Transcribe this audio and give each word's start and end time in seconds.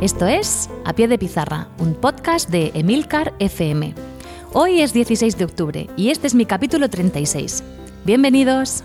Esto 0.00 0.26
es 0.26 0.70
A 0.86 0.94
Pie 0.94 1.08
de 1.08 1.18
Pizarra, 1.18 1.68
un 1.78 1.92
podcast 1.92 2.48
de 2.48 2.70
Emilcar 2.72 3.34
FM. 3.38 3.92
Hoy 4.54 4.80
es 4.80 4.94
16 4.94 5.36
de 5.36 5.44
octubre 5.44 5.90
y 5.94 6.08
este 6.08 6.26
es 6.26 6.34
mi 6.34 6.46
capítulo 6.46 6.88
36. 6.88 7.62
Bienvenidos. 8.06 8.82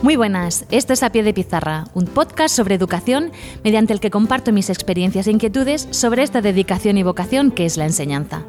Muy 0.00 0.16
buenas, 0.16 0.64
esto 0.70 0.94
es 0.94 1.02
A 1.02 1.12
Pie 1.12 1.24
de 1.24 1.34
Pizarra, 1.34 1.84
un 1.92 2.06
podcast 2.06 2.56
sobre 2.56 2.74
educación 2.74 3.32
mediante 3.62 3.92
el 3.92 4.00
que 4.00 4.10
comparto 4.10 4.50
mis 4.50 4.70
experiencias 4.70 5.26
e 5.26 5.30
inquietudes 5.30 5.88
sobre 5.90 6.22
esta 6.22 6.40
dedicación 6.40 6.96
y 6.96 7.02
vocación 7.02 7.50
que 7.50 7.66
es 7.66 7.76
la 7.76 7.84
enseñanza. 7.84 8.44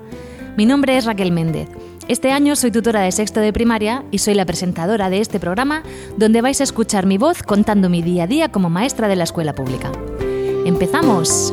Mi 0.55 0.65
nombre 0.65 0.95
es 0.95 1.03
Raquel 1.03 1.33
Méndez. 1.33 1.67
Este 2.07 2.31
año 2.31 2.55
soy 2.55 2.69
tutora 2.69 3.01
de 3.01 3.11
sexto 3.11 3.39
de 3.39 3.51
primaria 3.51 4.03
y 4.11 4.19
soy 4.19 4.35
la 4.35 4.45
presentadora 4.45 5.09
de 5.09 5.21
este 5.21 5.39
programa 5.39 5.81
donde 6.17 6.41
vais 6.41 6.61
a 6.61 6.63
escuchar 6.63 7.07
mi 7.07 7.17
voz 7.17 7.41
contando 7.41 7.89
mi 7.89 8.03
día 8.03 8.25
a 8.25 8.27
día 8.27 8.49
como 8.49 8.69
maestra 8.69 9.07
de 9.07 9.15
la 9.15 9.23
escuela 9.23 9.55
pública. 9.55 9.91
¡Empezamos! 10.65 11.51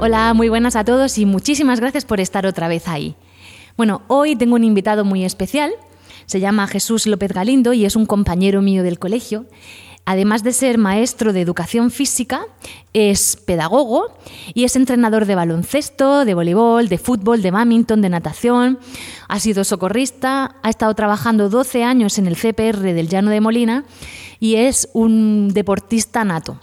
Hola, 0.00 0.34
muy 0.34 0.48
buenas 0.48 0.74
a 0.74 0.84
todos 0.84 1.18
y 1.18 1.24
muchísimas 1.24 1.78
gracias 1.78 2.04
por 2.04 2.18
estar 2.18 2.46
otra 2.46 2.66
vez 2.66 2.88
ahí. 2.88 3.14
Bueno, 3.76 4.02
hoy 4.08 4.34
tengo 4.34 4.56
un 4.56 4.64
invitado 4.64 5.04
muy 5.04 5.24
especial. 5.24 5.70
Se 6.26 6.40
llama 6.40 6.66
Jesús 6.66 7.06
López 7.06 7.32
Galindo 7.32 7.72
y 7.72 7.84
es 7.84 7.94
un 7.94 8.06
compañero 8.06 8.60
mío 8.60 8.82
del 8.82 8.98
colegio. 8.98 9.46
Además 10.08 10.44
de 10.44 10.52
ser 10.52 10.78
maestro 10.78 11.32
de 11.32 11.40
educación 11.40 11.90
física, 11.90 12.46
es 12.92 13.36
pedagogo 13.36 14.16
y 14.54 14.62
es 14.62 14.76
entrenador 14.76 15.26
de 15.26 15.34
baloncesto, 15.34 16.24
de 16.24 16.32
voleibol, 16.32 16.88
de 16.88 16.96
fútbol, 16.96 17.42
de 17.42 17.50
badminton, 17.50 18.02
de 18.02 18.08
natación. 18.08 18.78
Ha 19.26 19.40
sido 19.40 19.64
socorrista, 19.64 20.54
ha 20.62 20.70
estado 20.70 20.94
trabajando 20.94 21.48
12 21.48 21.82
años 21.82 22.18
en 22.18 22.28
el 22.28 22.36
CPR 22.36 22.78
del 22.78 23.08
Llano 23.08 23.32
de 23.32 23.40
Molina 23.40 23.84
y 24.38 24.54
es 24.54 24.88
un 24.92 25.48
deportista 25.52 26.24
nato. 26.24 26.60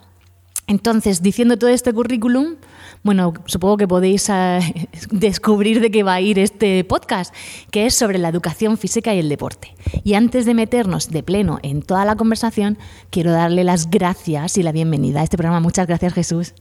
Entonces, 0.68 1.22
diciendo 1.22 1.58
todo 1.58 1.70
este 1.70 1.92
currículum, 1.92 2.56
bueno, 3.04 3.34
supongo 3.46 3.78
que 3.78 3.88
podéis 3.88 4.30
eh, 4.30 4.60
descubrir 5.12 5.82
de 5.82 5.92
qué 5.92 6.04
va 6.04 6.16
a 6.16 6.22
ir 6.22 6.40
este 6.40 6.84
podcast, 6.86 7.34
que 7.70 7.86
es 7.86 7.94
sobre 7.94 8.18
la 8.18 8.30
educación 8.30 8.78
física 8.78 9.14
y 9.14 9.20
el 9.20 9.30
deporte. 9.30 9.76
Y 10.04 10.14
antes 10.14 10.46
de 10.46 10.54
meternos 10.54 11.12
de 11.12 11.22
pleno 11.22 11.60
en 11.64 11.82
toda 11.82 12.06
la 12.06 12.16
conversación, 12.16 12.78
quiero 13.10 13.32
darle 13.32 13.66
las 13.66 13.90
gracias 13.90 14.58
y 14.58 14.64
la 14.64 14.72
bienvenida 14.72 15.20
a 15.20 15.24
este 15.24 15.38
programa. 15.38 15.60
Muchas 15.60 15.86
gracias, 15.86 16.14
Jesús. 16.14 16.54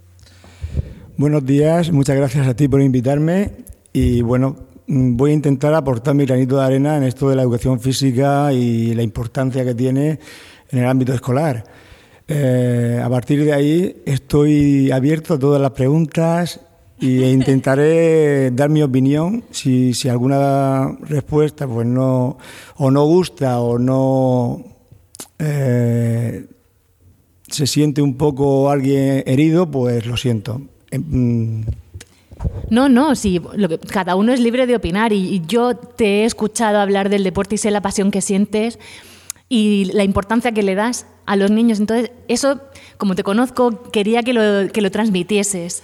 Buenos 1.17 1.47
días, 1.47 1.93
muchas 1.93 2.17
gracias 2.17 2.49
a 2.49 2.55
ti 2.55 2.67
por 2.67 2.81
invitarme 2.81 3.53
y 3.93 4.23
bueno, 4.23 4.57
voy 4.89 5.31
a 5.31 5.35
intentar 5.35 5.75
aportar 5.75 6.15
mi 6.15 6.27
granito 6.27 6.57
de 6.57 6.65
arena 6.65 6.97
en 6.97 7.05
esto 7.05 7.29
de 7.29 7.37
la 7.37 7.43
educación 7.43 7.79
física 7.79 8.53
y 8.53 8.95
la 8.95 9.03
importancia 9.03 9.65
que 9.65 9.75
tiene 9.75 10.19
en 10.71 10.79
el 10.79 10.87
ámbito 10.87 11.13
escolar. 11.13 11.65
Eh, 12.35 12.99
a 13.05 13.11
partir 13.11 13.45
de 13.45 13.53
ahí 13.53 14.03
estoy 14.07 14.91
abierto 14.91 15.35
a 15.35 15.39
todas 15.39 15.61
las 15.61 15.73
preguntas 15.73 16.61
e 16.99 17.29
intentaré 17.31 18.51
dar 18.53 18.71
mi 18.71 18.83
opinión. 18.83 19.45
Si, 19.51 19.93
alguna 20.09 20.97
respuesta 21.03 21.69
pues 21.69 21.87
no 21.87 22.39
o 22.77 22.91
no 22.91 23.05
gusta 23.05 23.61
o 23.61 23.79
no 23.79 24.65
eh, 25.39 26.47
se 27.49 27.67
siente 27.67 28.01
un 28.01 28.17
poco 28.17 28.71
alguien 28.71 29.23
herido, 29.27 29.71
pues 29.71 30.07
lo 30.07 30.17
siento. 30.17 30.63
Em, 30.91 31.67
no, 32.71 32.89
no, 32.89 33.15
sí, 33.15 33.43
cada 33.89 34.17
uno 34.17 34.33
es 34.33 34.41
libre 34.41 34.67
de 34.67 34.75
opinar 34.75 35.13
y 35.13 35.43
yo 35.47 35.77
te 35.77 36.23
he 36.23 36.25
escuchado 36.25 36.79
hablar 36.81 37.11
del 37.11 37.25
deporte 37.25 37.57
y 37.57 37.59
sé 37.59 37.71
la 37.71 37.83
pasión 37.83 38.11
que 38.11 38.23
sientes 38.23 38.79
y 39.51 39.91
la 39.93 40.03
importancia 40.03 40.53
que 40.53 40.63
le 40.63 40.75
das 40.75 41.05
a 41.27 41.37
los 41.37 41.51
niños. 41.51 41.81
Entonces, 41.81 42.11
eso, 42.29 42.61
como 42.97 43.15
te 43.15 43.23
conozco, 43.23 43.83
quería 43.91 44.23
que 44.23 44.33
lo, 44.33 44.71
que 44.73 44.81
lo 44.81 44.91
transmitieses. 44.91 45.83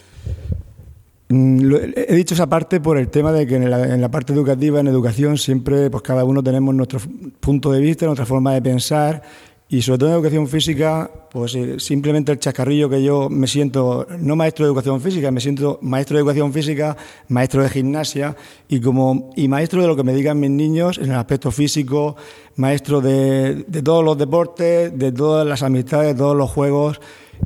Mm, 1.31 1.75
he 1.94 2.15
dicho 2.15 2.34
esa 2.34 2.47
parte 2.47 2.81
por 2.81 2.97
el 2.97 3.09
tema 3.09 3.32
de 3.32 3.47
que 3.47 3.56
en 3.56 4.00
la, 4.00 4.10
parte 4.10 4.32
educativa, 4.32 4.81
en 4.81 4.87
educación, 4.87 5.37
siempre 5.37 5.91
pues 5.91 6.03
cada 6.03 6.25
uno 6.25 6.43
tenemos 6.43 6.75
nuestro 6.75 7.00
punto 7.41 7.71
de 7.71 7.81
vista, 7.81 8.06
nuestra 8.06 8.25
forma 8.25 8.54
de 8.54 8.62
pensar 8.62 9.22
y 9.71 9.83
sobre 9.83 9.99
todo 9.99 10.09
en 10.09 10.15
educación 10.15 10.49
física, 10.49 11.11
pues 11.31 11.55
eh, 11.55 11.79
simplemente 11.79 12.33
el 12.33 12.39
chascarrillo 12.39 12.89
que 12.89 13.03
yo 13.03 13.29
me 13.29 13.47
siento, 13.47 14.06
no 14.19 14.34
maestro 14.34 14.65
de 14.65 14.71
educación 14.71 14.99
física, 15.03 15.31
me 15.31 15.43
siento 15.43 15.79
maestro 15.83 16.17
de 16.17 16.23
educación 16.23 16.55
física, 16.55 16.97
maestro 17.29 17.62
de 17.62 17.69
gimnasia 17.69 18.34
y 18.67 18.81
como 18.81 19.31
y 19.37 19.47
maestro 19.47 19.83
de 19.83 19.89
lo 19.89 19.95
que 19.95 20.05
me 20.05 20.15
digan 20.15 20.41
mis 20.41 20.51
niños 20.51 20.97
en 20.97 21.11
el 21.11 21.17
aspecto 21.17 21.51
físico, 21.51 22.17
maestro 22.57 23.03
de, 23.03 23.67
de 23.69 23.83
todos 23.83 24.03
los 24.03 24.17
deportes, 24.17 24.99
de 24.99 25.12
todas 25.12 25.47
las 25.47 25.62
amistades, 25.62 26.15
de 26.15 26.19
todos 26.19 26.37
los 26.37 26.51
juegos. 26.51 27.01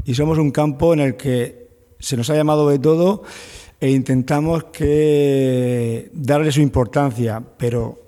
Y 0.05 0.15
somos 0.15 0.39
un 0.39 0.53
campo 0.53 0.95
en 0.95 1.01
el 1.01 1.17
que 1.17 1.67
se 1.99 2.17
nos 2.17 2.31
ha 2.31 2.37
llamado 2.37 2.69
de 2.69 2.79
todo 2.79 3.25
e 3.81 3.91
intentamos 3.91 4.67
darle 6.13 6.53
su 6.53 6.61
importancia, 6.61 7.43
pero 7.57 7.99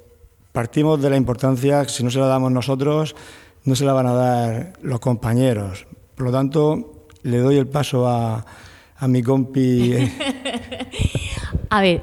partimos 0.52 1.02
de 1.02 1.10
la 1.10 1.16
importancia, 1.16 1.88
si 1.88 2.04
no 2.04 2.10
se 2.10 2.20
la 2.20 2.26
damos 2.26 2.52
nosotros, 2.52 3.16
no 3.64 3.74
se 3.74 3.84
la 3.84 3.92
van 3.92 4.06
a 4.06 4.14
dar 4.14 4.72
los 4.82 5.00
compañeros. 5.00 5.86
Por 6.14 6.26
lo 6.26 6.32
tanto, 6.32 7.06
le 7.22 7.38
doy 7.38 7.56
el 7.56 7.66
paso 7.66 8.06
a, 8.06 8.44
a 8.96 9.08
mi 9.08 9.22
compi. 9.22 9.94
a 11.70 11.80
ver, 11.80 12.02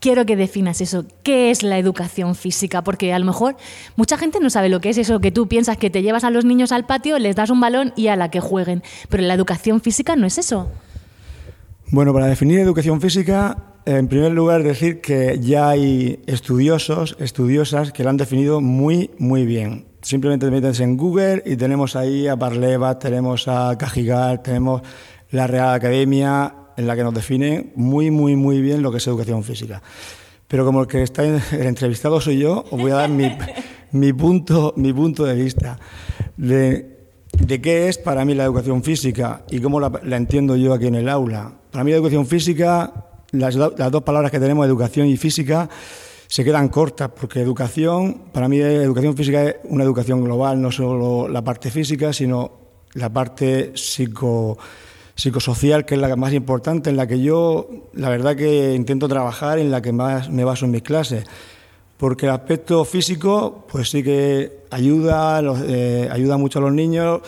quiero 0.00 0.26
que 0.26 0.36
definas 0.36 0.80
eso. 0.80 1.04
¿Qué 1.22 1.50
es 1.50 1.62
la 1.62 1.78
educación 1.78 2.34
física? 2.34 2.82
Porque 2.82 3.12
a 3.12 3.18
lo 3.18 3.24
mejor 3.24 3.56
mucha 3.96 4.18
gente 4.18 4.40
no 4.40 4.50
sabe 4.50 4.68
lo 4.68 4.80
que 4.80 4.90
es 4.90 4.98
eso, 4.98 5.20
que 5.20 5.30
tú 5.30 5.46
piensas 5.46 5.76
que 5.76 5.90
te 5.90 6.02
llevas 6.02 6.24
a 6.24 6.30
los 6.30 6.44
niños 6.44 6.72
al 6.72 6.86
patio, 6.86 7.18
les 7.18 7.36
das 7.36 7.50
un 7.50 7.60
balón 7.60 7.92
y 7.96 8.08
a 8.08 8.16
la 8.16 8.30
que 8.30 8.40
jueguen. 8.40 8.82
Pero 9.08 9.22
la 9.22 9.34
educación 9.34 9.80
física 9.80 10.16
no 10.16 10.26
es 10.26 10.38
eso. 10.38 10.70
Bueno, 11.90 12.12
para 12.12 12.26
definir 12.26 12.58
educación 12.58 13.00
física, 13.00 13.56
en 13.84 14.08
primer 14.08 14.32
lugar 14.32 14.62
decir 14.62 15.00
que 15.00 15.38
ya 15.40 15.68
hay 15.68 16.20
estudiosos, 16.26 17.16
estudiosas 17.20 17.92
que 17.92 18.02
la 18.02 18.10
han 18.10 18.16
definido 18.16 18.60
muy, 18.60 19.10
muy 19.18 19.44
bien. 19.44 19.91
Simplemente 20.02 20.46
te 20.46 20.52
metes 20.52 20.80
en 20.80 20.96
Google 20.96 21.42
y 21.46 21.56
tenemos 21.56 21.94
ahí 21.94 22.26
a 22.26 22.36
Parleva, 22.36 22.98
tenemos 22.98 23.46
a 23.46 23.78
Cajigal, 23.78 24.42
tenemos 24.42 24.82
la 25.30 25.46
Real 25.46 25.74
Academia, 25.74 26.54
en 26.76 26.88
la 26.88 26.96
que 26.96 27.04
nos 27.04 27.14
define 27.14 27.70
muy, 27.76 28.10
muy, 28.10 28.34
muy 28.34 28.60
bien 28.60 28.82
lo 28.82 28.90
que 28.90 28.98
es 28.98 29.06
educación 29.06 29.44
física. 29.44 29.80
Pero 30.48 30.64
como 30.64 30.80
el 30.80 30.88
que 30.88 31.02
está 31.04 31.22
el 31.24 31.40
entrevistado 31.52 32.20
soy 32.20 32.38
yo, 32.38 32.64
os 32.68 32.80
voy 32.80 32.90
a 32.90 32.96
dar 32.96 33.10
mi, 33.92 34.12
punto, 34.12 34.74
mi 34.76 34.92
punto 34.92 35.24
de 35.24 35.34
vista 35.34 35.78
de, 36.36 36.98
de, 37.38 37.60
qué 37.60 37.88
es 37.88 37.96
para 37.96 38.24
mí 38.24 38.34
la 38.34 38.42
educación 38.44 38.82
física 38.82 39.44
y 39.50 39.60
cómo 39.60 39.78
la, 39.78 40.16
entiendo 40.16 40.56
yo 40.56 40.72
aquí 40.72 40.88
en 40.88 40.96
el 40.96 41.08
aula. 41.08 41.52
Para 41.70 41.84
mí 41.84 41.92
la 41.92 41.98
educación 41.98 42.26
física, 42.26 42.92
las, 43.30 43.54
las 43.54 43.90
dos 43.92 44.02
palabras 44.02 44.32
que 44.32 44.40
tenemos, 44.40 44.66
educación 44.66 45.06
y 45.06 45.16
física, 45.16 45.70
se 46.32 46.44
quedan 46.44 46.70
cortas, 46.70 47.10
porque 47.10 47.42
educación, 47.42 48.22
para 48.32 48.48
mí 48.48 48.58
educación 48.58 49.14
física 49.14 49.42
es 49.42 49.56
una 49.64 49.84
educación 49.84 50.24
global, 50.24 50.62
no 50.62 50.72
solo 50.72 51.28
la 51.28 51.44
parte 51.44 51.70
física, 51.70 52.10
sino 52.14 52.52
la 52.94 53.12
parte 53.12 53.72
psico, 53.74 54.56
psicosocial, 55.14 55.84
que 55.84 55.94
es 55.94 56.00
la 56.00 56.16
más 56.16 56.32
importante, 56.32 56.88
en 56.88 56.96
la 56.96 57.06
que 57.06 57.20
yo, 57.20 57.68
la 57.92 58.08
verdad 58.08 58.34
que 58.34 58.72
intento 58.72 59.08
trabajar, 59.08 59.58
en 59.58 59.70
la 59.70 59.82
que 59.82 59.92
más 59.92 60.30
me 60.30 60.42
baso 60.42 60.64
en 60.64 60.70
mis 60.70 60.80
clases. 60.80 61.26
Porque 61.98 62.24
el 62.24 62.32
aspecto 62.32 62.82
físico, 62.86 63.66
pues 63.70 63.90
sí 63.90 64.02
que 64.02 64.60
ayuda, 64.70 65.42
eh, 65.66 66.08
ayuda 66.10 66.38
mucho 66.38 66.60
a 66.60 66.62
los 66.62 66.72
niños, 66.72 67.20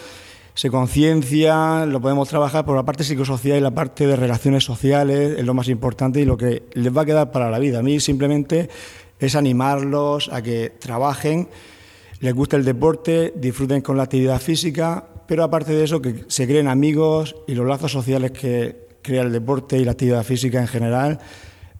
se 0.54 0.70
conciencia, 0.70 1.84
lo 1.84 2.00
podemos 2.00 2.28
trabajar 2.28 2.64
por 2.64 2.76
la 2.76 2.84
parte 2.84 3.02
psicosocial 3.02 3.58
y 3.58 3.60
la 3.60 3.72
parte 3.72 4.06
de 4.06 4.14
relaciones 4.14 4.62
sociales, 4.62 5.38
es 5.38 5.44
lo 5.44 5.52
más 5.52 5.68
importante 5.68 6.20
y 6.20 6.24
lo 6.24 6.36
que 6.36 6.62
les 6.74 6.96
va 6.96 7.02
a 7.02 7.04
quedar 7.04 7.32
para 7.32 7.50
la 7.50 7.58
vida. 7.58 7.80
A 7.80 7.82
mí 7.82 7.98
simplemente 7.98 8.68
es 9.18 9.34
animarlos 9.34 10.30
a 10.32 10.42
que 10.42 10.70
trabajen, 10.78 11.48
les 12.20 12.32
guste 12.32 12.54
el 12.54 12.64
deporte, 12.64 13.32
disfruten 13.36 13.82
con 13.82 13.96
la 13.96 14.04
actividad 14.04 14.40
física, 14.40 15.04
pero 15.26 15.42
aparte 15.42 15.72
de 15.72 15.84
eso 15.84 16.00
que 16.00 16.24
se 16.28 16.46
creen 16.46 16.68
amigos 16.68 17.34
y 17.48 17.54
los 17.54 17.66
lazos 17.66 17.90
sociales 17.90 18.30
que 18.30 18.86
crea 19.02 19.22
el 19.22 19.32
deporte 19.32 19.76
y 19.76 19.84
la 19.84 19.92
actividad 19.92 20.22
física 20.22 20.60
en 20.60 20.68
general 20.68 21.18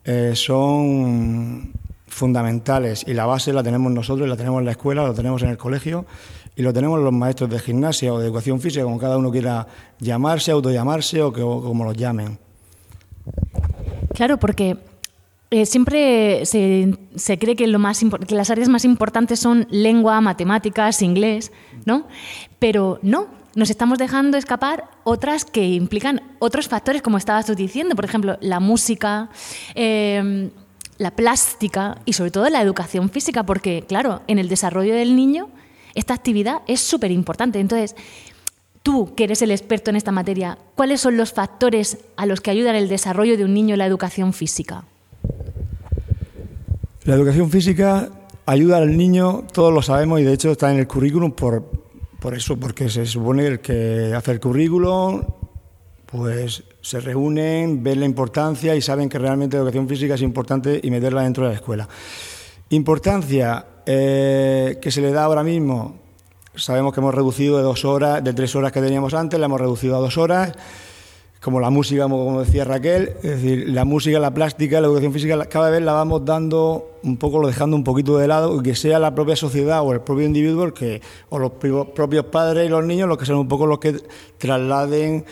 eh, 0.04 0.32
son 0.34 1.72
fundamentales 2.08 3.04
y 3.06 3.14
la 3.14 3.26
base 3.26 3.52
la 3.52 3.62
tenemos 3.62 3.92
nosotros, 3.92 4.28
la 4.28 4.36
tenemos 4.36 4.58
en 4.60 4.66
la 4.66 4.72
escuela, 4.72 5.04
lo 5.04 5.14
tenemos 5.14 5.42
en 5.42 5.50
el 5.50 5.56
colegio 5.56 6.06
y 6.56 6.62
lo 6.62 6.72
tenemos 6.72 7.00
los 7.00 7.12
maestros 7.12 7.50
de 7.50 7.58
gimnasia 7.58 8.12
o 8.12 8.18
de 8.18 8.26
educación 8.26 8.60
física, 8.60 8.84
como 8.84 8.98
cada 8.98 9.18
uno 9.18 9.30
quiera 9.30 9.66
llamarse, 9.98 10.52
autollamarse 10.52 11.20
o, 11.22 11.32
que, 11.32 11.40
como 11.40 11.84
los 11.84 11.96
llamen. 11.96 12.38
Claro, 14.14 14.38
porque 14.38 14.76
eh, 15.50 15.66
siempre 15.66 16.46
se, 16.46 17.38
cree 17.38 17.56
que, 17.56 17.66
lo 17.66 17.80
más 17.80 18.00
que 18.26 18.34
las 18.34 18.50
áreas 18.50 18.68
más 18.68 18.84
importantes 18.84 19.40
son 19.40 19.66
lengua, 19.70 20.20
matemáticas, 20.20 21.02
inglés, 21.02 21.50
¿no? 21.84 22.06
Pero 22.60 23.00
no, 23.02 23.26
nos 23.56 23.70
estamos 23.70 23.98
dejando 23.98 24.36
escapar 24.36 24.84
otras 25.02 25.44
que 25.44 25.66
implican 25.66 26.22
otros 26.38 26.68
factores, 26.68 27.02
como 27.02 27.18
estabas 27.18 27.46
tú 27.46 27.56
diciendo, 27.56 27.96
por 27.96 28.04
ejemplo, 28.04 28.36
la 28.40 28.60
música. 28.60 29.28
Eh, 29.74 30.50
la 30.96 31.10
plástica 31.10 31.98
y 32.04 32.12
sobre 32.12 32.30
todo 32.30 32.48
la 32.50 32.62
educación 32.62 33.10
física, 33.10 33.44
porque 33.44 33.84
claro, 33.88 34.22
en 34.28 34.38
el 34.38 34.48
desarrollo 34.48 34.94
del 34.94 35.16
niño 35.16 35.48
esta 35.94 36.14
actividad 36.14 36.62
es 36.66 36.80
súper 36.80 37.10
importante. 37.10 37.60
Entonces, 37.60 37.96
tú, 38.82 39.14
que 39.14 39.24
eres 39.24 39.42
el 39.42 39.50
experto 39.50 39.90
en 39.90 39.96
esta 39.96 40.12
materia, 40.12 40.58
¿cuáles 40.74 41.00
son 41.00 41.16
los 41.16 41.32
factores 41.32 41.98
a 42.16 42.26
los 42.26 42.40
que 42.40 42.50
ayudan 42.50 42.76
el 42.76 42.88
desarrollo 42.88 43.36
de 43.36 43.44
un 43.44 43.54
niño 43.54 43.74
en 43.74 43.78
la 43.78 43.86
educación 43.86 44.32
física? 44.32 44.84
La 47.04 47.14
educación 47.14 47.50
física 47.50 48.10
ayuda 48.46 48.78
al 48.78 48.96
niño, 48.96 49.44
todos 49.52 49.72
lo 49.72 49.82
sabemos 49.82 50.20
y 50.20 50.24
de 50.24 50.32
hecho 50.32 50.50
está 50.52 50.72
en 50.72 50.78
el 50.78 50.86
currículum 50.86 51.32
por, 51.32 51.64
por 52.20 52.34
eso, 52.34 52.56
porque 52.56 52.88
se 52.88 53.06
supone 53.06 53.46
el 53.46 53.60
que 53.60 54.12
hace 54.14 54.32
el 54.32 54.40
currículum, 54.40 55.22
pues 56.06 56.62
se 56.80 57.00
reúnen, 57.00 57.82
ven 57.82 58.00
la 58.00 58.06
importancia 58.06 58.74
y 58.76 58.82
saben 58.82 59.08
que 59.08 59.18
realmente 59.18 59.56
la 59.56 59.62
educación 59.62 59.88
física 59.88 60.14
es 60.14 60.22
importante 60.22 60.80
y 60.82 60.90
meterla 60.90 61.22
dentro 61.22 61.44
de 61.44 61.50
la 61.50 61.56
escuela. 61.56 61.88
Importancia 62.70 63.64
eh, 63.86 64.78
que 64.80 64.90
se 64.90 65.00
le 65.00 65.12
da 65.12 65.24
ahora 65.24 65.42
mismo, 65.42 65.96
sabemos 66.56 66.92
que 66.92 67.00
hemos 67.00 67.14
reducido 67.14 67.56
de 67.56 67.62
dos 67.62 67.84
horas, 67.84 68.22
de 68.22 68.32
tres 68.32 68.54
horas 68.56 68.72
que 68.72 68.80
teníamos 68.80 69.14
antes, 69.14 69.38
la 69.38 69.46
hemos 69.46 69.60
reducido 69.60 69.96
a 69.96 70.00
dos 70.00 70.18
horas, 70.18 70.52
como 71.44 71.60
la 71.60 71.68
música, 71.68 72.04
como 72.04 72.40
decía 72.40 72.64
Raquel, 72.64 73.16
es 73.22 73.42
decir, 73.42 73.68
la 73.68 73.84
música, 73.84 74.18
la 74.18 74.32
plástica, 74.32 74.80
la 74.80 74.86
educación 74.86 75.12
física, 75.12 75.44
cada 75.44 75.68
vez 75.68 75.82
la 75.82 75.92
vamos 75.92 76.24
dando 76.24 76.98
un 77.02 77.18
poco, 77.18 77.38
lo 77.38 77.48
dejando 77.48 77.76
un 77.76 77.84
poquito 77.84 78.16
de 78.16 78.26
lado, 78.26 78.62
que 78.62 78.74
sea 78.74 78.98
la 78.98 79.14
propia 79.14 79.36
sociedad 79.36 79.82
o 79.82 79.92
el 79.92 80.00
propio 80.00 80.24
individuo 80.24 80.72
que, 80.72 81.02
o 81.28 81.38
los 81.38 81.52
propios 81.52 82.24
padres 82.26 82.66
y 82.66 82.70
los 82.70 82.82
niños 82.84 83.08
los 83.08 83.18
que 83.18 83.26
sean 83.26 83.36
un 83.36 83.48
poco 83.48 83.66
los 83.66 83.78
que 83.78 84.00
trasladen 84.38 85.26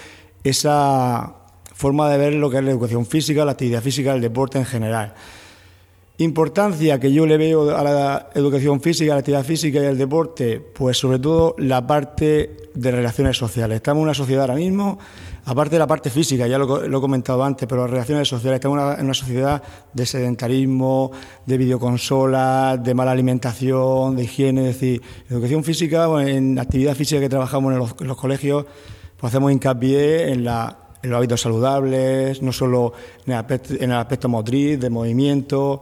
esa 0.44 1.37
forma 1.75 2.10
de 2.10 2.19
ver 2.19 2.34
lo 2.34 2.50
que 2.50 2.58
es 2.58 2.64
la 2.64 2.72
educación 2.72 3.06
física, 3.06 3.46
la 3.46 3.52
actividad 3.52 3.81
física, 3.81 4.12
el 4.12 4.20
deporte 4.20 4.58
en 4.58 4.66
general. 4.66 5.14
Importancia 6.22 7.00
que 7.00 7.12
yo 7.12 7.26
le 7.26 7.36
veo 7.36 7.76
a 7.76 7.82
la 7.82 8.28
educación 8.34 8.80
física, 8.80 9.12
a 9.12 9.16
la 9.16 9.19
actividad 9.20 9.44
física 9.44 9.80
y 9.82 9.86
al 9.86 9.98
deporte, 9.98 10.60
pues 10.60 10.96
sobre 10.96 11.19
todo 11.19 11.56
la 11.58 11.84
parte 11.84 12.70
de 12.74 12.90
relaciones 12.92 13.36
sociales. 13.36 13.76
Estamos 13.76 14.00
en 14.00 14.04
una 14.04 14.14
sociedad 14.14 14.42
ahora 14.42 14.54
mismo, 14.54 15.00
aparte 15.46 15.74
de 15.74 15.80
la 15.80 15.88
parte 15.88 16.10
física, 16.10 16.46
ya 16.46 16.58
lo, 16.58 16.84
he 16.84 17.00
comentado 17.00 17.42
antes, 17.42 17.66
pero 17.69 17.82
las 17.82 17.90
relaciones 17.90 18.28
sociales, 18.28 18.58
estamos 18.58 18.98
en 18.98 19.04
una 19.04 19.14
sociedad 19.14 19.62
de 19.92 20.06
sedentarismo, 20.06 21.10
de 21.44 21.58
videoconsolas, 21.58 22.82
de 22.82 22.94
mala 22.94 23.10
alimentación, 23.10 24.14
de 24.14 24.22
higiene, 24.22 24.70
es 24.70 24.74
decir, 24.78 25.02
educación 25.28 25.64
física, 25.64 26.06
en 26.22 26.56
actividad 26.58 26.94
física 26.94 27.20
que 27.20 27.28
trabajamos 27.28 27.72
en 27.72 27.78
los, 27.80 27.94
en 28.00 28.06
los 28.06 28.16
colegios, 28.16 28.64
pues 29.19 29.32
hacemos 29.32 29.50
hincapié 29.50 30.30
en 30.30 30.44
la 30.44 30.78
en 31.02 31.10
los 31.10 31.19
hábitos 31.19 31.40
saludables, 31.40 32.42
no 32.42 32.52
solo 32.52 32.92
en 33.26 33.32
el 33.32 33.92
aspecto, 33.92 34.28
motriz, 34.28 34.78
de 34.78 34.88
movimiento, 34.88 35.80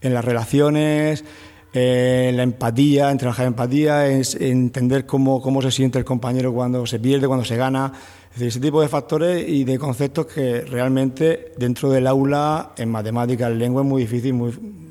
en 0.00 0.14
las 0.14 0.24
relaciones, 0.24 1.24
en 1.72 2.36
la 2.36 2.42
empatía, 2.42 3.10
en 3.10 3.18
trabajar 3.18 3.44
en 3.44 3.48
empatía, 3.48 4.10
en, 4.10 4.22
entender 4.40 5.06
cómo, 5.06 5.40
cómo, 5.40 5.60
se 5.62 5.70
siente 5.70 5.98
el 5.98 6.04
compañero 6.04 6.52
cuando 6.52 6.86
se 6.86 6.98
pierde, 6.98 7.26
cuando 7.26 7.44
se 7.44 7.56
gana. 7.56 7.92
Es 8.30 8.34
decir, 8.34 8.48
ese 8.48 8.60
tipo 8.60 8.80
de 8.80 8.88
factores 8.88 9.48
y 9.48 9.64
de 9.64 9.78
conceptos 9.78 10.26
que 10.26 10.62
realmente 10.62 11.52
dentro 11.56 11.90
del 11.90 12.06
aula, 12.06 12.72
en 12.76 12.90
matemáticas, 12.90 13.50
en 13.50 13.58
lengua, 13.58 13.82
es 13.82 13.88
muy 13.88 14.02
difícil 14.02 14.34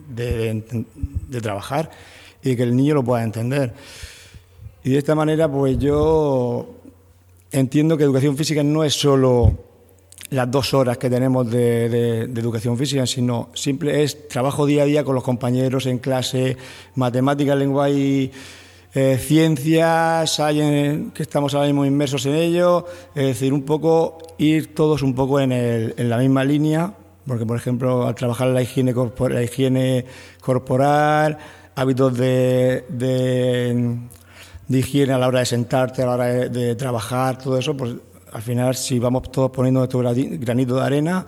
de, 0.09 0.63
de 1.29 1.41
trabajar 1.41 1.89
y 2.43 2.55
que 2.55 2.63
el 2.63 2.75
niño 2.75 2.95
lo 2.95 3.03
pueda 3.03 3.23
entender. 3.23 3.73
Y 4.83 4.91
de 4.91 4.97
esta 4.97 5.15
manera, 5.15 5.51
pues 5.51 5.77
yo 5.77 6.75
entiendo 7.51 7.97
que 7.97 8.03
educación 8.03 8.37
física 8.37 8.63
no 8.63 8.83
es 8.83 8.93
solo 8.93 9.66
las 10.29 10.51
dos 10.51 10.73
horas 10.73 10.97
que 10.97 11.09
tenemos 11.09 11.49
de, 11.49 12.23
educación 12.23 12.77
física, 12.77 13.05
sino 13.05 13.49
simple 13.53 14.03
es 14.03 14.27
trabajo 14.27 14.65
día 14.65 14.83
a 14.83 14.85
día 14.85 15.03
con 15.03 15.15
los 15.15 15.23
compañeros 15.23 15.85
en 15.85 15.99
clase, 15.99 16.57
matemáticas, 16.95 17.57
lengua 17.57 17.89
y 17.89 18.31
eh, 18.93 19.17
ciencias, 19.19 20.39
hay 20.39 21.11
que 21.13 21.23
estamos 21.23 21.53
ahora 21.53 21.67
mismo 21.67 21.85
inmersos 21.85 22.25
en 22.25 22.35
ello, 22.35 22.85
es 23.15 23.27
decir, 23.27 23.53
un 23.53 23.63
poco 23.63 24.17
ir 24.37 24.73
todos 24.73 25.01
un 25.01 25.13
poco 25.13 25.39
en, 25.39 25.51
en 25.51 26.09
la 26.09 26.17
misma 26.17 26.43
línea, 26.43 26.93
porque 27.25 27.45
por 27.45 27.57
ejemplo 27.57 28.07
al 28.07 28.15
trabajar 28.15 28.47
la 28.47 28.61
higiene, 28.61 28.93
la 29.29 29.43
higiene 29.43 30.05
corporal, 30.41 31.37
hábitos 31.75 32.17
de 32.17 32.85
de 34.67 34.79
higiene 34.79 35.13
a 35.13 35.17
la 35.17 35.27
hora 35.27 35.39
de 35.39 35.45
sentarte, 35.45 36.03
a 36.03 36.05
la 36.05 36.13
hora 36.13 36.25
de, 36.25 36.75
trabajar, 36.75 37.37
todo 37.37 37.57
eso, 37.57 37.75
pues 37.75 37.95
al 38.31 38.41
final 38.41 38.75
si 38.75 38.99
vamos 38.99 39.31
todos 39.31 39.51
poniendo 39.51 39.79
nuestro 39.79 40.01
granito 40.01 40.75
de 40.75 40.81
arena, 40.83 41.25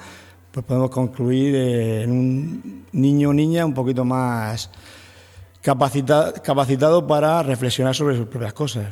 pues 0.52 0.66
podemos 0.66 0.90
concluir 0.90 1.56
en 1.56 2.12
un 2.12 2.86
niño 2.92 3.30
o 3.30 3.34
niña 3.34 3.66
un 3.66 3.74
poquito 3.74 4.04
más 4.04 4.70
capacitado 5.62 7.06
para 7.06 7.44
reflexionar 7.44 7.96
sobre 7.96 8.18
sus 8.18 8.28
propias 8.28 8.54
cosas. 8.54 8.88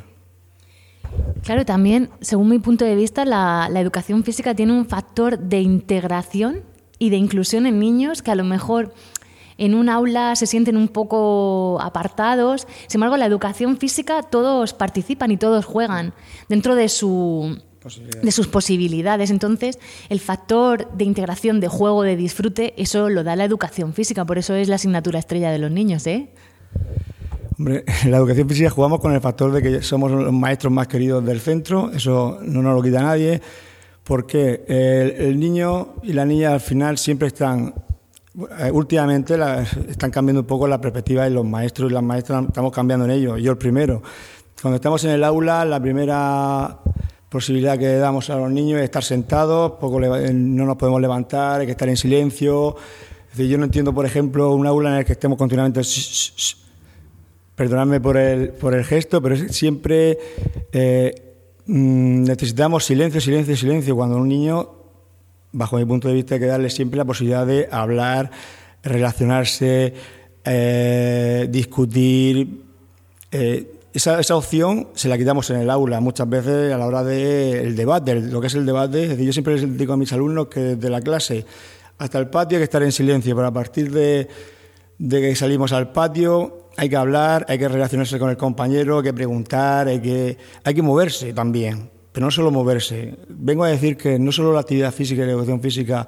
Claro, 1.42 1.64
también, 1.64 2.10
según 2.20 2.50
mi 2.50 2.58
punto 2.58 2.84
de 2.84 2.94
vista, 2.94 3.24
la, 3.24 3.68
la 3.70 3.80
educación 3.80 4.22
física 4.22 4.54
tiene 4.54 4.72
un 4.72 4.86
factor 4.86 5.38
de 5.38 5.60
integración 5.60 6.62
y 6.98 7.10
de 7.10 7.16
inclusión 7.16 7.66
en 7.66 7.78
niños 7.78 8.22
que 8.22 8.30
a 8.30 8.34
lo 8.34 8.44
mejor 8.44 8.92
en 9.56 9.74
un 9.74 9.88
aula 9.88 10.36
se 10.36 10.46
sienten 10.46 10.76
un 10.76 10.88
poco 10.88 11.78
apartados. 11.80 12.66
Sin 12.86 12.98
embargo, 12.98 13.16
la 13.16 13.26
educación 13.26 13.76
física 13.76 14.22
todos 14.22 14.72
participan 14.72 15.32
y 15.32 15.36
todos 15.36 15.64
juegan 15.64 16.14
dentro 16.48 16.74
de 16.76 16.88
su 16.88 17.60
de 18.22 18.32
sus 18.32 18.48
posibilidades. 18.48 19.30
Entonces, 19.30 19.78
el 20.08 20.20
factor 20.20 20.90
de 20.92 21.04
integración, 21.04 21.60
de 21.60 21.68
juego, 21.68 22.02
de 22.02 22.16
disfrute, 22.16 22.74
eso 22.76 23.08
lo 23.08 23.24
da 23.24 23.36
la 23.36 23.44
educación 23.44 23.94
física. 23.94 24.24
Por 24.24 24.38
eso 24.38 24.54
es 24.54 24.68
la 24.68 24.76
asignatura 24.76 25.18
estrella 25.18 25.50
de 25.50 25.58
los 25.58 25.70
niños, 25.70 26.06
¿eh? 26.06 26.28
Hombre, 27.58 27.84
en 28.04 28.10
la 28.10 28.18
educación 28.18 28.48
física 28.48 28.70
jugamos 28.70 29.00
con 29.00 29.12
el 29.12 29.20
factor 29.20 29.52
de 29.52 29.62
que 29.62 29.82
somos 29.82 30.10
los 30.10 30.32
maestros 30.32 30.72
más 30.72 30.88
queridos 30.88 31.24
del 31.24 31.40
centro, 31.40 31.90
eso 31.92 32.38
no 32.42 32.62
nos 32.62 32.74
lo 32.74 32.82
quita 32.82 33.02
nadie, 33.02 33.40
porque 34.04 34.64
el 35.18 35.38
niño 35.38 35.94
y 36.02 36.12
la 36.12 36.24
niña 36.24 36.52
al 36.52 36.60
final 36.60 36.98
siempre 36.98 37.28
están 37.28 37.74
eh, 38.60 38.70
últimamente 38.70 39.36
están 39.88 40.12
cambiando 40.12 40.42
un 40.42 40.46
poco 40.46 40.68
la 40.68 40.80
perspectiva 40.80 41.24
de 41.24 41.30
los 41.30 41.44
maestros 41.44 41.90
y 41.90 41.94
las 41.94 42.04
maestras, 42.04 42.44
estamos 42.46 42.72
cambiando 42.72 43.04
en 43.04 43.10
ello, 43.10 43.36
yo 43.36 43.50
el 43.50 43.58
primero. 43.58 44.00
Cuando 44.62 44.76
estamos 44.76 45.02
en 45.04 45.10
el 45.10 45.24
aula, 45.24 45.64
la 45.64 45.80
primera 45.80 46.78
posibilidad 47.28 47.78
que 47.78 47.96
damos 47.96 48.30
a 48.30 48.36
los 48.36 48.50
niños 48.50 48.78
es 48.78 48.84
estar 48.84 49.04
sentados, 49.04 49.72
poco 49.72 50.02
eh, 50.02 50.32
no 50.32 50.64
nos 50.64 50.76
podemos 50.76 51.00
levantar, 51.00 51.60
hay 51.60 51.66
que 51.66 51.72
estar 51.72 51.88
en 51.88 51.96
silencio. 51.96 52.76
yo 53.36 53.58
no 53.58 53.64
entiendo, 53.64 53.92
por 53.92 54.06
ejemplo, 54.06 54.52
un 54.54 54.66
aula 54.66 54.90
en 54.90 54.96
el 54.96 55.04
que 55.04 55.12
estemos 55.12 55.38
continuamente... 55.38 55.80
Perdonadme 57.54 58.00
por 58.00 58.16
el, 58.16 58.50
por 58.50 58.72
el 58.72 58.84
gesto, 58.84 59.20
pero 59.20 59.36
siempre 59.48 60.16
eh, 60.72 61.12
mm, 61.66 62.22
necesitamos 62.22 62.84
silencio, 62.84 63.20
silencio, 63.20 63.56
silencio. 63.56 63.96
Cuando 63.96 64.16
un 64.16 64.28
niño 64.28 64.70
bajo 65.50 65.76
mi 65.76 65.84
punto 65.84 66.06
de 66.06 66.14
vista, 66.14 66.36
hay 66.36 66.40
que 66.40 66.46
darle 66.46 66.70
siempre 66.70 66.98
la 66.98 67.04
posibilidad 67.04 67.44
de 67.44 67.68
hablar, 67.68 68.30
relacionarse, 68.84 69.92
eh, 70.44 71.48
discutir. 71.50 72.62
Esa, 73.92 74.20
esa, 74.20 74.36
opción 74.36 74.88
se 74.94 75.08
la 75.08 75.16
quitamos 75.16 75.48
en 75.50 75.56
el 75.56 75.70
aula 75.70 76.00
muchas 76.00 76.28
veces 76.28 76.72
a 76.72 76.78
la 76.78 76.86
hora 76.86 77.02
del 77.02 77.74
debate, 77.74 78.14
lo 78.20 78.40
que 78.40 78.48
es 78.48 78.54
el 78.54 78.66
debate. 78.66 79.04
Es 79.04 79.08
decir, 79.10 79.26
yo 79.26 79.32
siempre 79.32 79.58
les 79.58 79.78
digo 79.78 79.92
a 79.92 79.96
mis 79.96 80.12
alumnos 80.12 80.48
que 80.48 80.60
desde 80.60 80.90
la 80.90 81.00
clase 81.00 81.44
hasta 81.98 82.18
el 82.18 82.28
patio 82.28 82.58
hay 82.58 82.60
que 82.60 82.64
estar 82.64 82.82
en 82.82 82.92
silencio, 82.92 83.34
pero 83.34 83.48
a 83.48 83.52
partir 83.52 83.90
de, 83.90 84.28
de 84.98 85.20
que 85.20 85.34
salimos 85.34 85.72
al 85.72 85.92
patio, 85.92 86.68
hay 86.76 86.88
que 86.88 86.96
hablar, 86.96 87.44
hay 87.48 87.58
que 87.58 87.68
relacionarse 87.68 88.18
con 88.18 88.30
el 88.30 88.36
compañero, 88.36 88.98
hay 88.98 89.04
que 89.04 89.12
preguntar, 89.12 89.88
hay 89.88 90.00
que, 90.00 90.38
hay 90.62 90.74
que 90.74 90.82
moverse 90.82 91.32
también, 91.32 91.90
pero 92.12 92.26
no 92.26 92.30
solo 92.30 92.52
moverse. 92.52 93.16
Vengo 93.28 93.64
a 93.64 93.68
decir 93.68 93.96
que 93.96 94.18
no 94.18 94.30
solo 94.30 94.52
la 94.52 94.60
actividad 94.60 94.92
física 94.92 95.22
y 95.22 95.26
la 95.26 95.32
educación 95.32 95.60
física 95.60 96.06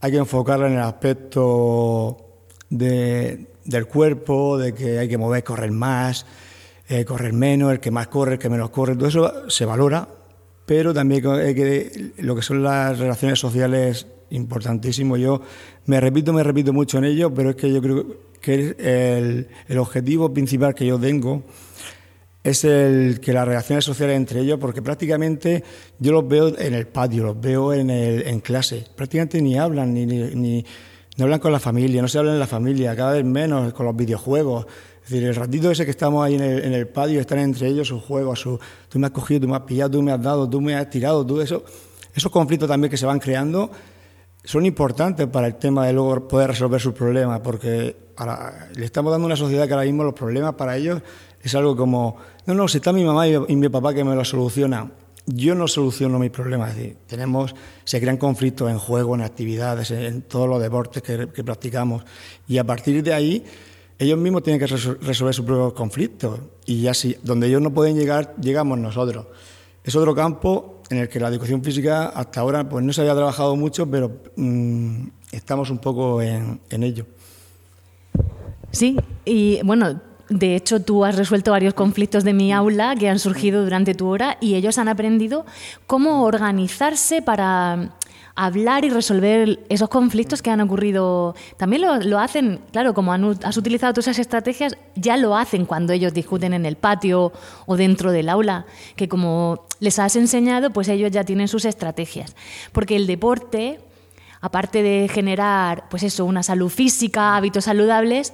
hay 0.00 0.10
que 0.10 0.18
enfocarla 0.18 0.66
en 0.66 0.72
el 0.72 0.80
aspecto 0.80 2.16
de, 2.68 3.46
del 3.64 3.86
cuerpo, 3.86 4.58
de 4.58 4.74
que 4.74 4.98
hay 4.98 5.08
que 5.08 5.18
mover, 5.18 5.44
correr 5.44 5.70
más, 5.70 6.26
eh, 6.90 7.04
correr 7.04 7.32
menos, 7.32 7.70
el 7.70 7.78
que 7.78 7.92
más 7.92 8.08
corre, 8.08 8.32
el 8.32 8.38
que 8.40 8.50
menos 8.50 8.70
corre, 8.70 8.96
todo 8.96 9.06
eso 9.06 9.48
se 9.48 9.64
valora, 9.64 10.08
pero 10.66 10.92
también 10.92 11.24
hay 11.24 11.54
que, 11.54 12.12
lo 12.18 12.34
que 12.34 12.42
son 12.42 12.64
las 12.64 12.98
relaciones 12.98 13.38
sociales 13.38 14.08
importantísimo. 14.30 15.16
Yo 15.16 15.40
me 15.86 16.00
repito, 16.00 16.32
me 16.32 16.42
repito 16.42 16.72
mucho 16.72 16.98
en 16.98 17.04
ello, 17.04 17.32
pero 17.32 17.50
es 17.50 17.56
que 17.56 17.72
yo 17.72 17.80
creo 17.80 18.06
que 18.40 18.74
el, 18.76 19.46
el 19.68 19.78
objetivo 19.78 20.34
principal 20.34 20.74
que 20.74 20.84
yo 20.84 20.98
tengo 20.98 21.44
es 22.42 22.64
el 22.64 23.20
que 23.20 23.32
las 23.32 23.46
relaciones 23.46 23.84
sociales 23.84 24.16
entre 24.16 24.40
ellos, 24.40 24.58
porque 24.58 24.82
prácticamente 24.82 25.62
yo 26.00 26.10
los 26.10 26.26
veo 26.26 26.58
en 26.58 26.74
el 26.74 26.88
patio, 26.88 27.22
los 27.22 27.40
veo 27.40 27.72
en, 27.72 27.88
el, 27.88 28.26
en 28.26 28.40
clase, 28.40 28.84
prácticamente 28.96 29.40
ni 29.40 29.56
hablan, 29.56 29.94
ni, 29.94 30.06
ni, 30.06 30.64
no 31.16 31.24
hablan 31.24 31.38
con 31.38 31.52
la 31.52 31.60
familia, 31.60 32.02
no 32.02 32.08
se 32.08 32.18
hablan 32.18 32.34
en 32.34 32.40
la 32.40 32.48
familia, 32.48 32.96
cada 32.96 33.12
vez 33.12 33.24
menos 33.24 33.72
con 33.74 33.86
los 33.86 33.94
videojuegos. 33.94 34.66
Decir, 35.10 35.26
el 35.26 35.34
ratito 35.34 35.72
ese 35.72 35.84
que 35.84 35.90
estamos 35.90 36.24
ahí 36.24 36.36
en 36.36 36.42
el, 36.42 36.86
patio, 36.86 37.20
están 37.20 37.40
entre 37.40 37.66
ellos 37.66 37.88
sus 37.88 38.00
juegos, 38.00 38.38
su, 38.38 38.60
tú 38.88 39.00
me 39.00 39.08
has 39.08 39.12
cogido, 39.12 39.40
tú 39.40 39.48
me 39.48 39.56
has 39.56 39.62
pillado, 39.62 39.90
tú 39.90 40.02
me 40.02 40.12
has 40.12 40.22
dado, 40.22 40.48
tú 40.48 40.60
me 40.60 40.76
has 40.76 40.88
tirado, 40.88 41.26
tú 41.26 41.40
eso, 41.40 41.64
esos 42.14 42.30
conflictos 42.30 42.68
también 42.68 42.92
que 42.92 42.96
se 42.96 43.06
van 43.06 43.18
creando 43.18 43.72
son 44.44 44.64
importantes 44.66 45.26
para 45.26 45.48
el 45.48 45.56
tema 45.56 45.84
de 45.84 45.94
luego 45.94 46.28
poder 46.28 46.50
resolver 46.50 46.80
sus 46.80 46.94
problemas, 46.94 47.40
porque 47.40 47.96
le 48.76 48.84
estamos 48.84 49.10
dando 49.10 49.26
una 49.26 49.34
sociedad 49.34 49.66
que 49.66 49.72
ahora 49.72 49.84
mismo 49.84 50.04
los 50.04 50.14
problemas 50.14 50.54
para 50.54 50.76
ellos 50.76 51.02
es 51.42 51.54
algo 51.56 51.74
como, 51.74 52.16
no, 52.46 52.54
no, 52.54 52.68
si 52.68 52.78
está 52.78 52.92
mi 52.92 53.02
mamá 53.02 53.26
y, 53.26 53.56
mi 53.56 53.68
papá 53.68 53.92
que 53.92 54.04
me 54.04 54.14
lo 54.14 54.24
soluciona, 54.24 54.92
yo 55.26 55.56
no 55.56 55.66
soluciono 55.66 56.20
mis 56.20 56.30
problemas. 56.30 56.70
Es 56.70 56.76
decir, 56.76 56.96
tenemos, 57.08 57.52
se 57.82 58.00
crean 58.00 58.16
conflictos 58.16 58.70
en 58.70 58.78
juego, 58.78 59.16
en 59.16 59.22
actividades, 59.22 59.90
en, 59.90 60.22
todos 60.22 60.48
los 60.48 60.62
deportes 60.62 61.02
que, 61.02 61.26
practicamos, 61.42 62.04
y 62.46 62.58
a 62.58 62.64
partir 62.64 63.02
de 63.02 63.12
ahí 63.12 63.44
ellos 64.00 64.18
mismos 64.18 64.42
tienen 64.42 64.58
que 64.58 64.66
resolver 64.66 65.34
sus 65.34 65.44
propios 65.44 65.74
conflictos, 65.74 66.40
y 66.64 66.80
ya 66.80 66.94
si 66.94 67.18
donde 67.22 67.48
ellos 67.48 67.60
no 67.60 67.70
pueden 67.70 67.96
llegar, 67.96 68.34
llegamos 68.40 68.78
nosotros. 68.78 69.26
Es 69.84 69.94
otro 69.94 70.14
campo 70.14 70.82
en 70.88 70.98
el 70.98 71.08
que 71.10 71.20
la 71.20 71.28
educación 71.28 71.62
física 71.62 72.06
hasta 72.06 72.40
ahora 72.40 72.66
pues 72.66 72.82
no 72.82 72.94
se 72.94 73.02
había 73.02 73.14
trabajado 73.14 73.54
mucho, 73.56 73.86
pero 73.90 74.10
mm, 74.36 75.06
estamos 75.32 75.68
un 75.68 75.78
poco 75.78 76.22
en, 76.22 76.60
en 76.70 76.82
ello. 76.82 77.04
Sí, 78.72 78.96
y 79.26 79.60
bueno, 79.64 80.00
de 80.30 80.56
hecho, 80.56 80.80
tú 80.80 81.04
has 81.04 81.16
resuelto 81.16 81.50
varios 81.50 81.74
conflictos 81.74 82.24
de 82.24 82.32
mi 82.32 82.52
aula 82.52 82.94
que 82.96 83.08
han 83.08 83.18
surgido 83.18 83.64
durante 83.64 83.94
tu 83.94 84.08
hora 84.08 84.38
y 84.40 84.54
ellos 84.54 84.78
han 84.78 84.88
aprendido 84.88 85.44
cómo 85.86 86.22
organizarse 86.22 87.20
para 87.20 87.90
hablar 88.44 88.86
y 88.86 88.90
resolver 88.90 89.60
esos 89.68 89.90
conflictos 89.90 90.40
que 90.40 90.50
han 90.50 90.62
ocurrido. 90.62 91.34
También 91.58 91.82
lo, 91.82 92.18
hacen, 92.18 92.60
claro, 92.72 92.94
como 92.94 93.12
has 93.12 93.56
utilizado 93.56 93.92
todas 93.92 94.06
esas 94.06 94.18
estrategias, 94.18 94.78
ya 94.94 95.18
lo 95.18 95.36
hacen 95.36 95.66
cuando 95.66 95.92
ellos 95.92 96.14
discuten 96.14 96.54
en 96.54 96.64
el 96.64 96.76
patio 96.76 97.32
o 97.66 97.76
dentro 97.76 98.12
del 98.12 98.30
aula, 98.30 98.64
que 98.96 99.08
como 99.08 99.66
les 99.78 99.98
has 99.98 100.16
enseñado, 100.16 100.70
pues 100.70 100.88
ellos 100.88 101.10
ya 101.10 101.24
tienen 101.24 101.48
sus 101.48 101.66
estrategias. 101.66 102.34
Porque 102.72 102.96
el 102.96 103.06
deporte, 103.06 103.80
aparte 104.40 104.82
de 104.82 105.08
generar, 105.08 105.84
pues 105.90 106.02
eso, 106.02 106.24
una 106.24 106.42
salud 106.42 106.70
física, 106.70 107.36
hábitos 107.36 107.64
saludables, 107.64 108.32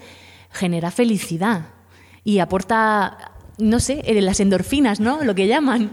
genera 0.53 0.93
felicidad 0.93 1.67
y 2.23 2.39
aporta, 2.39 3.33
no 3.59 3.81
sé, 3.81 4.03
eh, 4.05 4.23
las 4.23 4.39
endorfinas, 4.39 5.01
¿no? 5.01 5.25
Lo 5.25 5.35
que 5.35 5.49
llaman. 5.49 5.91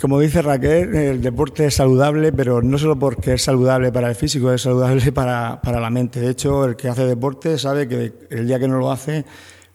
Como 0.00 0.20
dice 0.20 0.42
Raquel, 0.42 0.94
el 0.94 1.22
deporte 1.22 1.66
es 1.66 1.74
saludable, 1.74 2.30
pero 2.30 2.60
no 2.60 2.76
solo 2.76 2.98
porque 2.98 3.34
es 3.34 3.42
saludable 3.42 3.90
para 3.90 4.10
el 4.10 4.14
físico, 4.14 4.52
es 4.52 4.60
saludable 4.62 5.10
para, 5.12 5.60
para 5.62 5.80
la 5.80 5.88
mente. 5.88 6.20
De 6.20 6.30
hecho, 6.30 6.66
el 6.66 6.76
que 6.76 6.88
hace 6.88 7.06
deporte 7.06 7.56
sabe 7.56 7.88
que 7.88 8.12
el 8.28 8.46
día 8.46 8.58
que 8.58 8.68
no 8.68 8.78
lo 8.78 8.92
hace, 8.92 9.24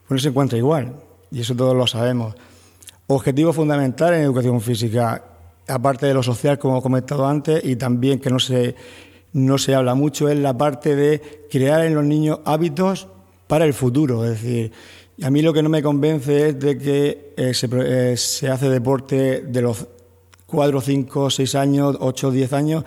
pues 0.07 0.09
no 0.09 0.17
se 0.19 0.29
encuentra 0.29 0.59
igual. 0.59 0.95
Y 1.31 1.41
eso 1.41 1.55
todos 1.55 1.75
lo 1.75 1.87
sabemos. 1.87 2.35
Objetivo 3.07 3.51
fundamental 3.51 4.13
en 4.13 4.21
educación 4.21 4.61
física, 4.61 5.23
aparte 5.67 6.05
de 6.05 6.13
lo 6.13 6.21
social, 6.21 6.59
como 6.59 6.77
he 6.77 6.81
comentado 6.83 7.25
antes, 7.25 7.63
y 7.65 7.75
también 7.75 8.19
que 8.19 8.29
no 8.29 8.37
se, 8.37 8.75
no 9.33 9.57
se 9.57 9.73
habla 9.73 9.95
mucho, 9.95 10.29
es 10.29 10.37
la 10.37 10.55
parte 10.55 10.95
de 10.95 11.47
crear 11.49 11.83
en 11.83 11.95
los 11.95 12.05
niños 12.05 12.41
hábitos 12.45 13.07
para 13.47 13.65
el 13.65 13.73
futuro. 13.73 14.23
Es 14.23 14.41
decir, 14.41 14.71
a 15.23 15.29
mí 15.31 15.41
lo 15.41 15.51
que 15.51 15.63
no 15.63 15.69
me 15.69 15.81
convence 15.81 16.49
es 16.49 16.59
de 16.59 16.77
que 16.77 17.33
eh, 17.35 17.53
eh, 17.53 18.17
se, 18.17 18.49
hace 18.49 18.69
deporte 18.69 19.41
de 19.41 19.61
los 19.61 19.87
4, 20.51 20.81
5, 20.81 21.29
6 21.29 21.55
años, 21.55 21.97
8, 21.99 22.31
10 22.31 22.53
años, 22.53 22.83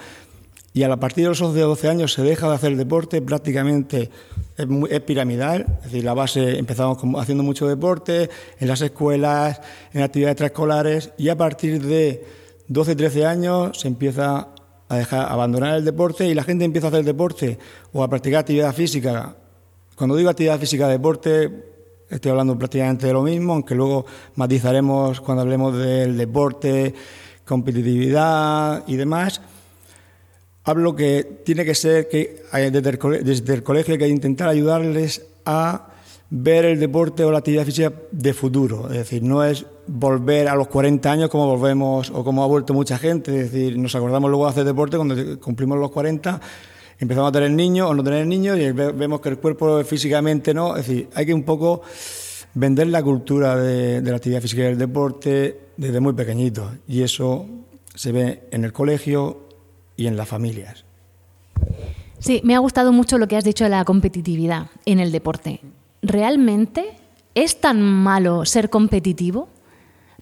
y 0.77 0.83
a 0.83 0.97
partir 0.97 1.23
de 1.23 1.29
los 1.29 1.41
11 1.41 1.61
12 1.61 1.89
años 1.89 2.13
se 2.13 2.23
deja 2.23 2.49
de 2.49 2.55
hacer 2.57 2.77
deporte, 2.77 3.23
prácticamente 3.23 4.11
es, 4.57 5.01
piramidal, 5.03 5.67
es 5.79 5.85
decir, 5.85 6.05
la 6.05 6.15
base 6.15 6.59
empezamos 6.59 6.99
haciendo 7.17 7.45
mucho 7.45 7.69
deporte 7.69 8.29
en 8.59 8.69
las 8.69 8.81
escuelas, 8.81 9.61
en 9.93 10.03
actividades 10.03 10.33
extraescolares, 10.33 11.13
y 11.17 11.29
a 11.29 11.37
partir 11.37 11.81
de 11.81 12.27
12, 12.67 12.97
13 12.97 13.25
años 13.25 13.79
se 13.79 13.87
empieza 13.87 14.49
a 14.89 14.97
dejar 14.97 15.31
abandonar 15.31 15.77
el 15.77 15.85
deporte 15.85 16.27
y 16.27 16.35
la 16.35 16.43
gente 16.43 16.65
empieza 16.65 16.89
a 16.89 16.91
hacer 16.91 17.05
deporte 17.05 17.57
o 17.93 18.03
a 18.03 18.09
practicar 18.09 18.41
actividad 18.41 18.75
física. 18.75 19.37
Cuando 19.95 20.17
digo 20.17 20.29
actividad 20.29 20.59
física, 20.59 20.89
deporte, 20.89 21.53
estoy 22.11 22.33
hablando 22.33 22.59
prácticamente 22.59 23.07
de 23.07 23.13
lo 23.13 23.23
mismo, 23.23 23.53
aunque 23.53 23.77
luego 23.77 24.07
matizaremos 24.35 25.21
cuando 25.21 25.43
hablemos 25.43 25.79
del 25.79 26.17
deporte, 26.17 26.95
competitividad 27.45 28.85
y 28.87 28.97
demás. 28.97 29.41
Hablo 30.65 30.97
que 30.97 31.41
tiene 31.45 31.65
que 31.65 31.75
ser 31.75 32.09
que 32.09 32.43
desde 32.53 32.91
el, 32.91 33.25
desde 33.25 33.55
el 33.55 33.63
colegio 33.63 33.93
hay 33.93 33.99
que 33.99 34.09
intentar 34.09 34.49
ayudarles 34.49 35.27
a 35.45 35.89
ver 36.31 36.65
el 36.65 36.81
deporte 36.81 37.23
o 37.25 37.31
la 37.31 37.39
actividad 37.39 37.65
física 37.65 37.93
de 38.11 38.33
futuro. 38.33 38.89
Es 38.89 38.97
decir, 38.97 39.23
no 39.23 39.45
es 39.45 39.67
volver 39.87 40.49
a 40.49 40.55
los 40.55 40.69
40 40.69 41.13
años 41.13 41.31
como 41.31 41.47
volvemos 41.47 42.11
o 42.11 42.25
como 42.25 42.43
ha 42.43 42.47
vuelto 42.47 42.73
mucha 42.73 42.99
gente. 42.99 43.41
Es 43.41 43.53
decir, 43.53 43.79
nos 43.79 43.95
acordamos 43.95 44.31
luego 44.31 44.47
de 44.47 44.51
hacer 44.51 44.65
deporte 44.65 44.97
cuando 44.97 45.39
cumplimos 45.41 45.79
los 45.79 45.91
40 45.91 46.41
empezamos 46.99 47.29
a 47.29 47.33
tener 47.33 47.51
niños 47.51 47.91
o 47.91 47.95
no 47.95 48.05
tener 48.05 48.27
niños 48.27 48.59
y 48.59 48.71
vemos 48.73 49.21
que 49.21 49.29
el 49.29 49.39
cuerpo 49.39 49.83
físicamente 49.85 50.55
no. 50.55 50.77
Es 50.77 50.87
decir, 50.87 51.09
hay 51.15 51.27
que 51.27 51.35
un 51.35 51.43
poco 51.43 51.83
vender 52.55 52.89
la 52.89 53.03
cultura 53.03 53.57
de, 53.57 54.01
la 54.01 54.17
actividad 54.17 54.41
física 54.41 54.63
y 54.63 54.67
del 54.67 54.79
deporte 54.79 55.61
desde 55.77 56.01
muy 56.01 56.13
pequeñito. 56.13 56.71
Y 56.87 57.03
eso 57.03 57.47
se 57.95 58.13
ve 58.13 58.49
en 58.51 58.65
el 58.65 58.73
colegio 58.73 59.49
y 59.97 60.07
en 60.07 60.17
las 60.17 60.29
familias. 60.29 60.85
Sí, 62.19 62.41
me 62.45 62.55
ha 62.55 62.59
gustado 62.59 62.93
mucho 62.93 63.19
lo 63.19 63.29
que 63.29 63.37
has 63.37 63.45
dicho 63.45 63.65
de 63.65 63.71
la 63.71 63.85
competitividad 63.85 64.69
en 64.87 64.99
el 64.99 65.13
deporte. 65.13 65.61
¿Realmente 66.03 66.93
es 67.35 67.61
tan 67.61 67.83
malo 67.83 68.45
ser 68.45 68.71
competitivo? 68.71 69.49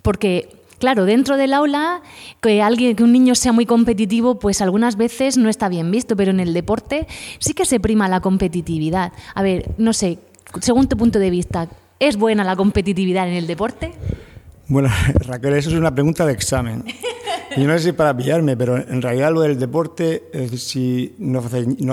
Porque 0.03 0.63
Claro, 0.83 1.05
dentro 1.05 1.37
del 1.37 1.55
aula, 1.55 2.03
que 2.41 2.61
alguien, 2.61 2.97
que 2.97 3.05
un 3.05 3.13
niño 3.13 3.37
sea 3.37 3.53
muy 3.53 3.67
competitivo, 3.67 4.41
pues 4.41 4.61
algunas 4.61 4.97
veces 4.97 5.39
no 5.39 5.49
está 5.49 5.69
bien 5.69 5.93
visto, 5.93 6.17
pero 6.17 6.33
en 6.33 6.41
el 6.41 6.53
deporte 6.53 7.07
sí 7.39 7.55
que 7.55 7.67
se 7.67 7.79
prima 7.79 8.09
la 8.09 8.19
competitividad. 8.19 9.13
A 9.37 9.43
ver, 9.45 9.77
no 9.79 9.93
sé, 9.93 10.19
según 10.61 10.89
tu 10.89 10.97
punto 10.97 11.21
de 11.21 11.31
vista, 11.31 11.69
¿es 12.01 12.17
buena 12.17 12.43
la 12.43 12.57
competitividad 12.57 13.29
en 13.29 13.35
el 13.35 13.47
deporte? 13.47 13.93
Bueno, 14.69 14.89
Raquel, 15.27 15.55
eso 15.55 15.71
es 15.71 15.77
una 15.77 15.95
pregunta 15.95 16.25
de 16.27 16.33
examen. 16.33 16.85
Yo 17.57 17.67
no 17.67 17.75
sé 17.75 17.85
si 17.85 17.93
para 17.93 18.17
pillarme, 18.17 18.57
pero 18.57 18.77
en 18.77 19.03
realidad 19.03 19.33
lo 19.33 19.43
del 19.43 19.59
deporte, 19.59 20.25
si 20.57 21.15
nos, 21.19 21.45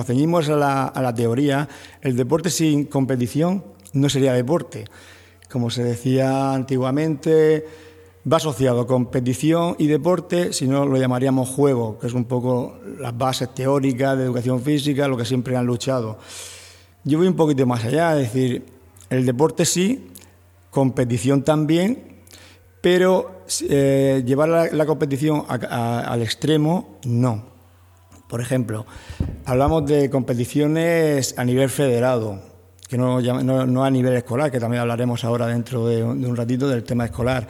ceñimos 0.05 0.47
a 0.47 0.55
la, 0.55 0.85
a 0.85 1.01
la 1.01 1.13
teoría, 1.13 1.67
el 2.01 2.15
deporte 2.15 2.49
sin 2.49 2.85
competición 2.85 3.63
no 3.93 4.07
sería 4.07 4.33
deporte. 4.33 4.85
Como 5.51 5.69
se 5.69 5.83
decía 5.83 6.53
antiguamente, 6.53 7.65
va 8.31 8.37
asociado 8.37 8.85
competición 8.85 9.75
y 9.79 9.87
deporte, 9.87 10.53
si 10.53 10.67
no 10.67 10.85
lo 10.85 10.97
llamaríamos 10.97 11.49
juego, 11.49 11.97
que 11.99 12.07
es 12.07 12.13
un 12.13 12.25
poco 12.25 12.77
las 12.99 13.17
bases 13.17 13.53
teóricas 13.53 14.17
de 14.17 14.25
educación 14.25 14.61
física, 14.61 15.07
lo 15.07 15.17
que 15.17 15.25
siempre 15.25 15.57
han 15.57 15.65
luchado. 15.65 16.19
Yo 17.03 17.17
voy 17.17 17.27
un 17.27 17.35
poquito 17.35 17.65
más 17.65 17.83
allá, 17.83 18.19
es 18.19 18.31
decir, 18.31 18.65
el 19.09 19.25
deporte 19.25 19.65
sí, 19.65 20.07
competición 20.69 21.43
también, 21.43 22.18
pero 22.81 23.43
eh, 23.67 24.23
llevar 24.25 24.71
la, 24.71 24.85
competición 24.85 25.43
al 25.47 26.21
extremo, 26.21 26.99
no. 27.05 27.49
Por 28.27 28.41
ejemplo, 28.41 28.85
hablamos 29.45 29.85
de 29.85 30.09
competiciones 30.09 31.33
a 31.37 31.43
nivel 31.43 31.69
federado, 31.69 32.39
que 32.87 32.97
no, 32.97 33.21
no, 33.21 33.83
a 33.83 33.89
nivel 33.89 34.13
escolar, 34.13 34.51
que 34.51 34.59
también 34.59 34.81
hablaremos 34.81 35.23
ahora 35.23 35.47
dentro 35.47 35.87
de 35.87 36.03
un 36.03 36.35
ratito 36.35 36.67
del 36.67 36.83
tema 36.83 37.05
escolar 37.05 37.47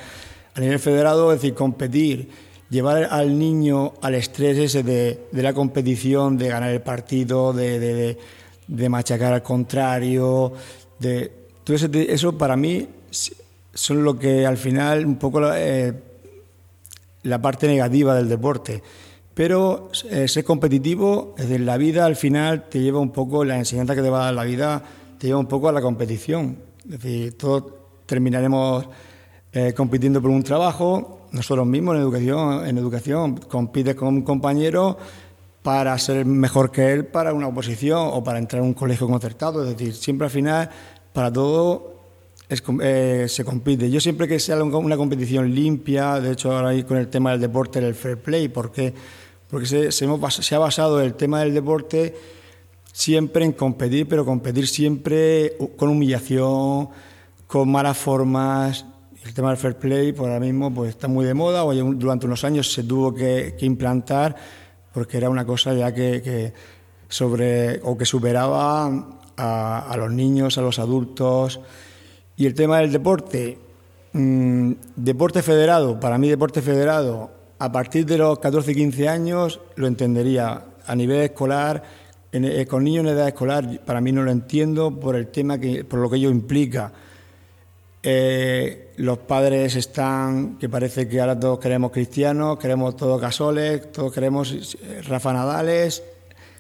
a 0.56 0.60
nivel 0.60 0.80
federado, 0.80 1.32
es 1.32 1.42
decir, 1.42 1.54
competir, 1.54 2.30
llevar 2.70 3.08
al 3.12 3.38
niño 3.38 3.94
al 4.02 4.16
estrés 4.16 4.58
ese 4.58 4.84
de, 4.84 5.28
la 5.34 5.54
competición, 5.54 6.38
de 6.38 6.48
ganar 6.48 6.72
el 6.72 6.82
partido, 6.82 7.54
de, 7.54 8.18
de 8.68 8.90
machacar 8.90 9.34
al 9.34 9.44
contrario, 9.44 10.54
de 10.98 11.32
todo 11.64 11.76
eso 11.76 12.38
para 12.38 12.56
mí 12.56 12.88
son 13.74 14.04
lo 14.04 14.18
que 14.18 14.46
al 14.46 14.58
final 14.58 15.06
un 15.06 15.18
poco 15.18 15.42
eh, 15.54 15.94
la 17.24 17.42
parte 17.42 17.68
negativa 17.68 18.16
del 18.16 18.30
deporte. 18.30 18.82
Pero 19.34 19.90
eh, 20.10 20.28
ser 20.28 20.44
competitivo, 20.44 21.34
es 21.38 21.48
decir, 21.48 21.66
la 21.66 21.78
vida 21.78 22.06
al 22.06 22.16
final 22.16 22.68
te 22.70 22.82
lleva 22.82 23.00
un 23.00 23.12
poco, 23.12 23.46
la 23.46 23.58
enseñanza 23.58 23.96
que 23.96 24.02
te 24.02 24.10
va 24.10 24.22
a 24.22 24.26
dar 24.26 24.34
la 24.34 24.44
vida, 24.44 24.84
te 25.18 25.28
lleva 25.28 25.40
un 25.40 25.48
poco 25.48 25.70
a 25.70 25.72
la 25.72 25.82
competición. 25.82 26.58
Es 26.84 27.02
decir, 27.02 27.38
todos 27.38 27.64
terminaremos 28.06 28.86
eh, 29.54 29.74
compitiendo 29.74 30.22
por 30.22 30.32
un 30.32 30.44
trabajo, 30.44 31.28
nosotros 31.32 31.66
mismos 31.68 31.96
en 31.96 32.02
educación, 32.02 32.68
en 32.68 32.78
educación 32.78 33.38
compites 33.38 33.96
con 33.96 34.10
un 34.10 34.22
compañero 34.24 34.98
para 35.62 35.98
ser 36.00 36.26
mejor 36.26 36.72
que 36.72 36.92
él 36.92 37.06
para 37.06 37.34
una 37.34 37.48
oposición 37.48 38.10
o 38.12 38.24
para 38.24 38.40
entrar 38.40 38.62
a 38.62 38.66
un 38.66 38.74
colegio 38.74 39.08
concertado. 39.08 39.64
Es 39.64 39.78
decir, 39.78 39.94
siempre 39.94 40.26
al 40.26 40.32
final, 40.32 40.70
para 41.14 41.32
todo 41.32 41.99
eh, 42.50 43.26
se 43.30 43.46
compite. 43.46 43.92
Yo 43.92 44.00
siempre 44.00 44.28
que 44.28 44.40
sea 44.40 44.64
una 44.64 44.98
competición 44.98 45.54
limpia, 45.54 46.20
de 46.20 46.32
hecho 46.32 46.52
ahora 46.52 46.84
con 46.84 46.98
el 46.98 47.08
tema 47.08 47.32
del 47.32 47.42
deporte, 47.42 47.78
el 47.80 47.94
fair 47.94 48.18
play, 48.18 48.48
¿por 48.48 48.72
qué? 48.72 48.94
Porque 49.48 49.68
se, 49.68 49.92
se, 49.92 50.56
ha 50.56 50.60
basado 50.60 51.00
el 51.00 51.14
tema 51.14 51.42
del 51.42 51.54
deporte 51.54 52.16
siempre 52.92 53.46
en 53.46 53.52
competir, 53.52 54.08
pero 54.08 54.26
competir 54.26 54.68
siempre 54.68 55.58
con 55.78 55.90
humillación, 55.90 56.90
con 57.46 57.72
malas 57.72 57.98
formas. 57.98 58.86
El 59.24 59.34
tema 59.34 59.50
del 59.50 59.58
fair 59.58 59.78
play, 59.78 60.12
por 60.12 60.28
ahora 60.28 60.40
mismo, 60.40 60.74
pues 60.74 60.90
está 60.90 61.08
muy 61.08 61.26
de 61.26 61.36
moda, 61.36 61.66
o 61.66 61.74
durante 61.74 62.26
unos 62.26 62.44
años 62.44 62.72
se 62.72 62.84
tuvo 62.84 63.14
que, 63.14 63.56
implantar, 63.62 64.36
porque 64.92 65.18
era 65.18 65.30
una 65.30 65.46
cosa 65.46 65.74
ya 65.76 65.94
que, 65.94 66.54
sobre, 67.08 67.80
o 67.84 67.96
que 67.96 68.06
superaba 68.06 68.88
a, 69.38 69.92
a 69.92 69.98
los 69.98 70.12
niños, 70.12 70.58
a 70.58 70.62
los 70.62 70.80
adultos. 70.80 71.60
Y 72.40 72.46
el 72.46 72.54
tema 72.54 72.80
del 72.80 72.90
deporte, 72.94 73.58
mm, 74.14 74.72
deporte 74.96 75.44
federado, 75.44 76.00
para 76.00 76.18
mí 76.18 76.30
deporte 76.30 76.62
federado, 76.62 77.30
a 77.60 77.70
partir 77.70 78.06
de 78.06 78.18
los 78.18 78.40
14 78.40 78.72
y 78.72 78.76
15 78.76 79.10
años 79.10 79.60
lo 79.76 79.88
entendería. 79.88 80.64
A 80.88 80.96
nivel 80.96 81.20
escolar, 81.20 81.84
eh, 82.32 82.66
con 82.66 82.86
niños 82.86 83.04
en 83.04 83.10
edad 83.10 83.28
escolar, 83.28 83.82
para 83.86 84.00
mí 84.00 84.14
no 84.14 84.24
lo 84.24 84.32
entiendo 84.32 84.90
por 84.90 85.18
el 85.18 85.28
tema 85.28 85.60
que, 85.60 85.84
por 85.84 86.00
lo 86.00 86.10
que 86.10 86.16
ello 86.16 86.30
implica. 86.30 86.94
Eh, 88.02 88.94
los 88.96 89.18
padres 89.18 89.76
están, 89.76 90.58
que 90.58 90.70
parece 90.70 91.10
que 91.10 91.20
ahora 91.20 91.38
todos 91.38 91.60
queremos 91.60 91.92
cristianos, 91.92 92.58
queremos 92.58 92.96
todos 92.96 93.20
gasoles, 93.20 93.92
todos 93.92 94.14
queremos 94.14 94.78
eh, 94.82 95.02
Rafa 95.02 95.34
Nadales, 95.34 96.04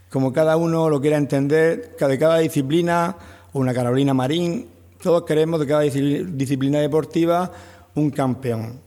como 0.09 0.33
cada 0.33 0.57
uno 0.57 0.89
lo 0.89 0.99
quiera 0.99 1.15
entender, 1.15 1.95
de 1.97 2.19
cada 2.19 2.39
disciplina, 2.39 3.15
una 3.53 3.73
Carolina 3.73 4.13
Marín, 4.13 4.78
todos 5.01 5.23
queremos 5.23 5.59
de 5.59 5.67
cada 5.67 5.81
disciplina 5.81 6.79
deportiva 6.79 7.51
un 7.95 8.11
campeón. 8.11 8.81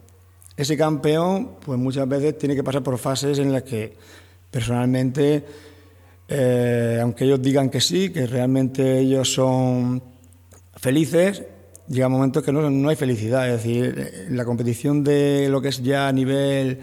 Ese 0.57 0.77
campeón, 0.77 1.57
pues 1.65 1.79
muchas 1.79 2.09
veces 2.09 2.37
tiene 2.37 2.55
que 2.55 2.63
pasar 2.63 2.83
por 2.83 2.99
fases 2.99 3.39
en 3.39 3.53
las 3.53 3.63
que 3.63 3.97
personalmente, 4.51 5.45
eh, 6.29 6.99
aunque 7.03 7.25
ellos 7.25 7.41
digan 7.41 7.71
que 7.71 7.81
sí, 7.81 8.11
que 8.11 8.27
realmente 8.27 8.99
ellos 8.99 9.33
son 9.33 10.03
felices, 10.77 11.43
llega 11.89 12.07
un 12.07 12.13
momento 12.13 12.43
que 12.43 12.53
no, 12.53 12.89
hay 12.89 12.97
felicidad. 12.97 13.49
Es 13.49 13.63
decir, 13.63 14.13
en 14.29 14.37
la 14.37 14.45
competición 14.45 15.03
de 15.03 15.49
lo 15.49 15.63
que 15.63 15.69
es 15.69 15.83
ya 15.83 16.09
a 16.09 16.13
nivel 16.13 16.81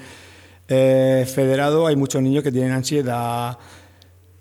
eh, 0.68 1.26
federado 1.32 1.88
hay 1.88 1.96
muchos 1.96 2.22
niños 2.22 2.44
que 2.44 2.52
tienen 2.52 2.72
ansiedad. 2.72 3.58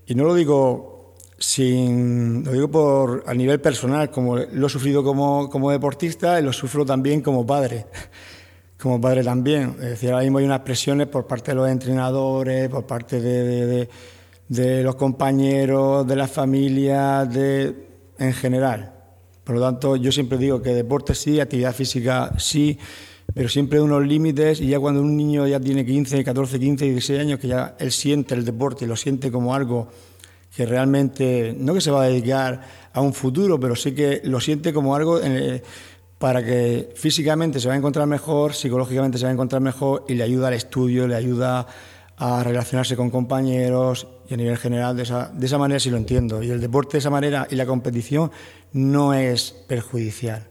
Y 0.07 0.14
no 0.14 0.25
lo 0.25 0.35
digo 0.35 0.98
sin, 1.38 2.45
lo 2.45 2.52
digo 2.52 2.68
por 2.68 3.25
a 3.26 3.33
nivel 3.33 3.61
personal, 3.61 4.11
como 4.11 4.37
lo 4.37 4.66
he 4.66 4.71
sufrido 4.71 5.04
como, 5.04 5.49
como 5.49 5.71
deportista 5.71 6.40
y 6.40 6.42
lo 6.42 6.52
sufro 6.52 6.85
también 6.85 7.21
como 7.21 7.47
padre, 7.47 7.87
como 8.78 9.00
padre 9.00 9.23
también. 9.23 9.76
Es 9.80 9.90
decir, 9.90 10.11
ahora 10.11 10.25
mismo 10.25 10.38
hay 10.38 10.45
unas 10.45 10.61
presiones 10.61 11.07
por 11.07 11.26
parte 11.26 11.52
de 11.52 11.54
los 11.54 11.68
entrenadores, 11.68 12.68
por 12.68 12.87
parte 12.87 13.21
de, 13.21 13.88
de, 14.49 14.83
los 14.83 14.97
compañeros, 14.97 16.07
de 16.07 16.16
las 16.16 16.30
familias, 16.30 17.33
de, 17.33 17.75
en 18.18 18.33
general. 18.33 18.92
Por 19.45 19.54
lo 19.54 19.62
tanto, 19.62 19.97
yo 19.97 20.11
siempre 20.11 20.38
digo 20.38 20.61
que 20.61 20.75
deporte 20.75 21.14
sí, 21.14 21.38
actividad 21.38 21.72
física 21.72 22.33
sí, 22.37 22.77
pero 23.33 23.48
siempre 23.48 23.81
unos 23.81 24.05
límites 24.05 24.61
y 24.61 24.68
ya 24.68 24.81
cuando 24.81 25.01
un 25.01 25.16
niño 25.16 25.46
ya 25.46 25.61
tiene 25.61 25.87
15, 25.87 26.24
14, 26.24 26.59
15, 26.59 26.85
16 26.87 27.20
años, 27.20 27.38
que 27.38 27.48
ya 27.48 27.77
él 27.79 27.92
siente 27.92 28.35
el 28.35 28.44
deporte 28.44 28.87
lo 28.87 28.96
siente 28.96 29.31
como 29.31 29.55
algo 29.55 29.88
que 30.59 30.66
realmente, 30.66 31.55
no 31.57 31.73
que 31.73 31.81
se 31.81 31.92
va 31.92 32.03
a 32.03 32.09
dedicar 32.09 32.61
a 32.92 33.01
un 33.01 33.14
futuro, 33.14 33.61
pero 33.61 33.77
sí 33.77 33.92
que 33.92 34.23
lo 34.25 34.40
siente 34.40 34.73
como 34.73 34.97
algo 34.97 35.21
eh, 35.23 35.62
para 36.18 36.44
que 36.44 36.92
físicamente 36.97 37.61
se 37.61 37.68
va 37.68 37.75
a 37.75 37.77
encontrar 37.77 38.09
mejor, 38.09 38.55
psicológicamente 38.55 39.18
se 39.18 39.25
va 39.25 39.31
a 39.31 39.35
encontrar 39.35 39.62
mejor 39.62 40.05
y 40.09 40.14
le 40.14 40.25
ayuda 40.25 40.49
al 40.49 40.55
estudio, 40.55 41.07
le 41.07 41.14
ayuda 41.14 41.64
a 42.16 42.42
relacionarse 42.42 42.97
con 42.97 43.09
compañeros 43.09 44.09
y 44.29 44.35
a 44.35 44.37
nivel 44.37 44.57
general 44.57 44.97
de 44.97 45.05
esa, 45.05 45.29
de 45.33 45.47
esa 45.47 45.59
manera 45.59 45.79
sí 45.79 45.90
lo 45.90 45.97
entiendo. 45.97 46.42
Y 46.42 46.51
el 46.51 46.61
deporte 46.61 46.94
de 46.94 46.99
esa 46.99 47.11
manera 47.11 47.47
y 47.49 47.55
la 47.55 47.64
competición 47.64 48.33
no 48.73 49.14
es 49.14 49.53
perjudicial. 49.68 50.49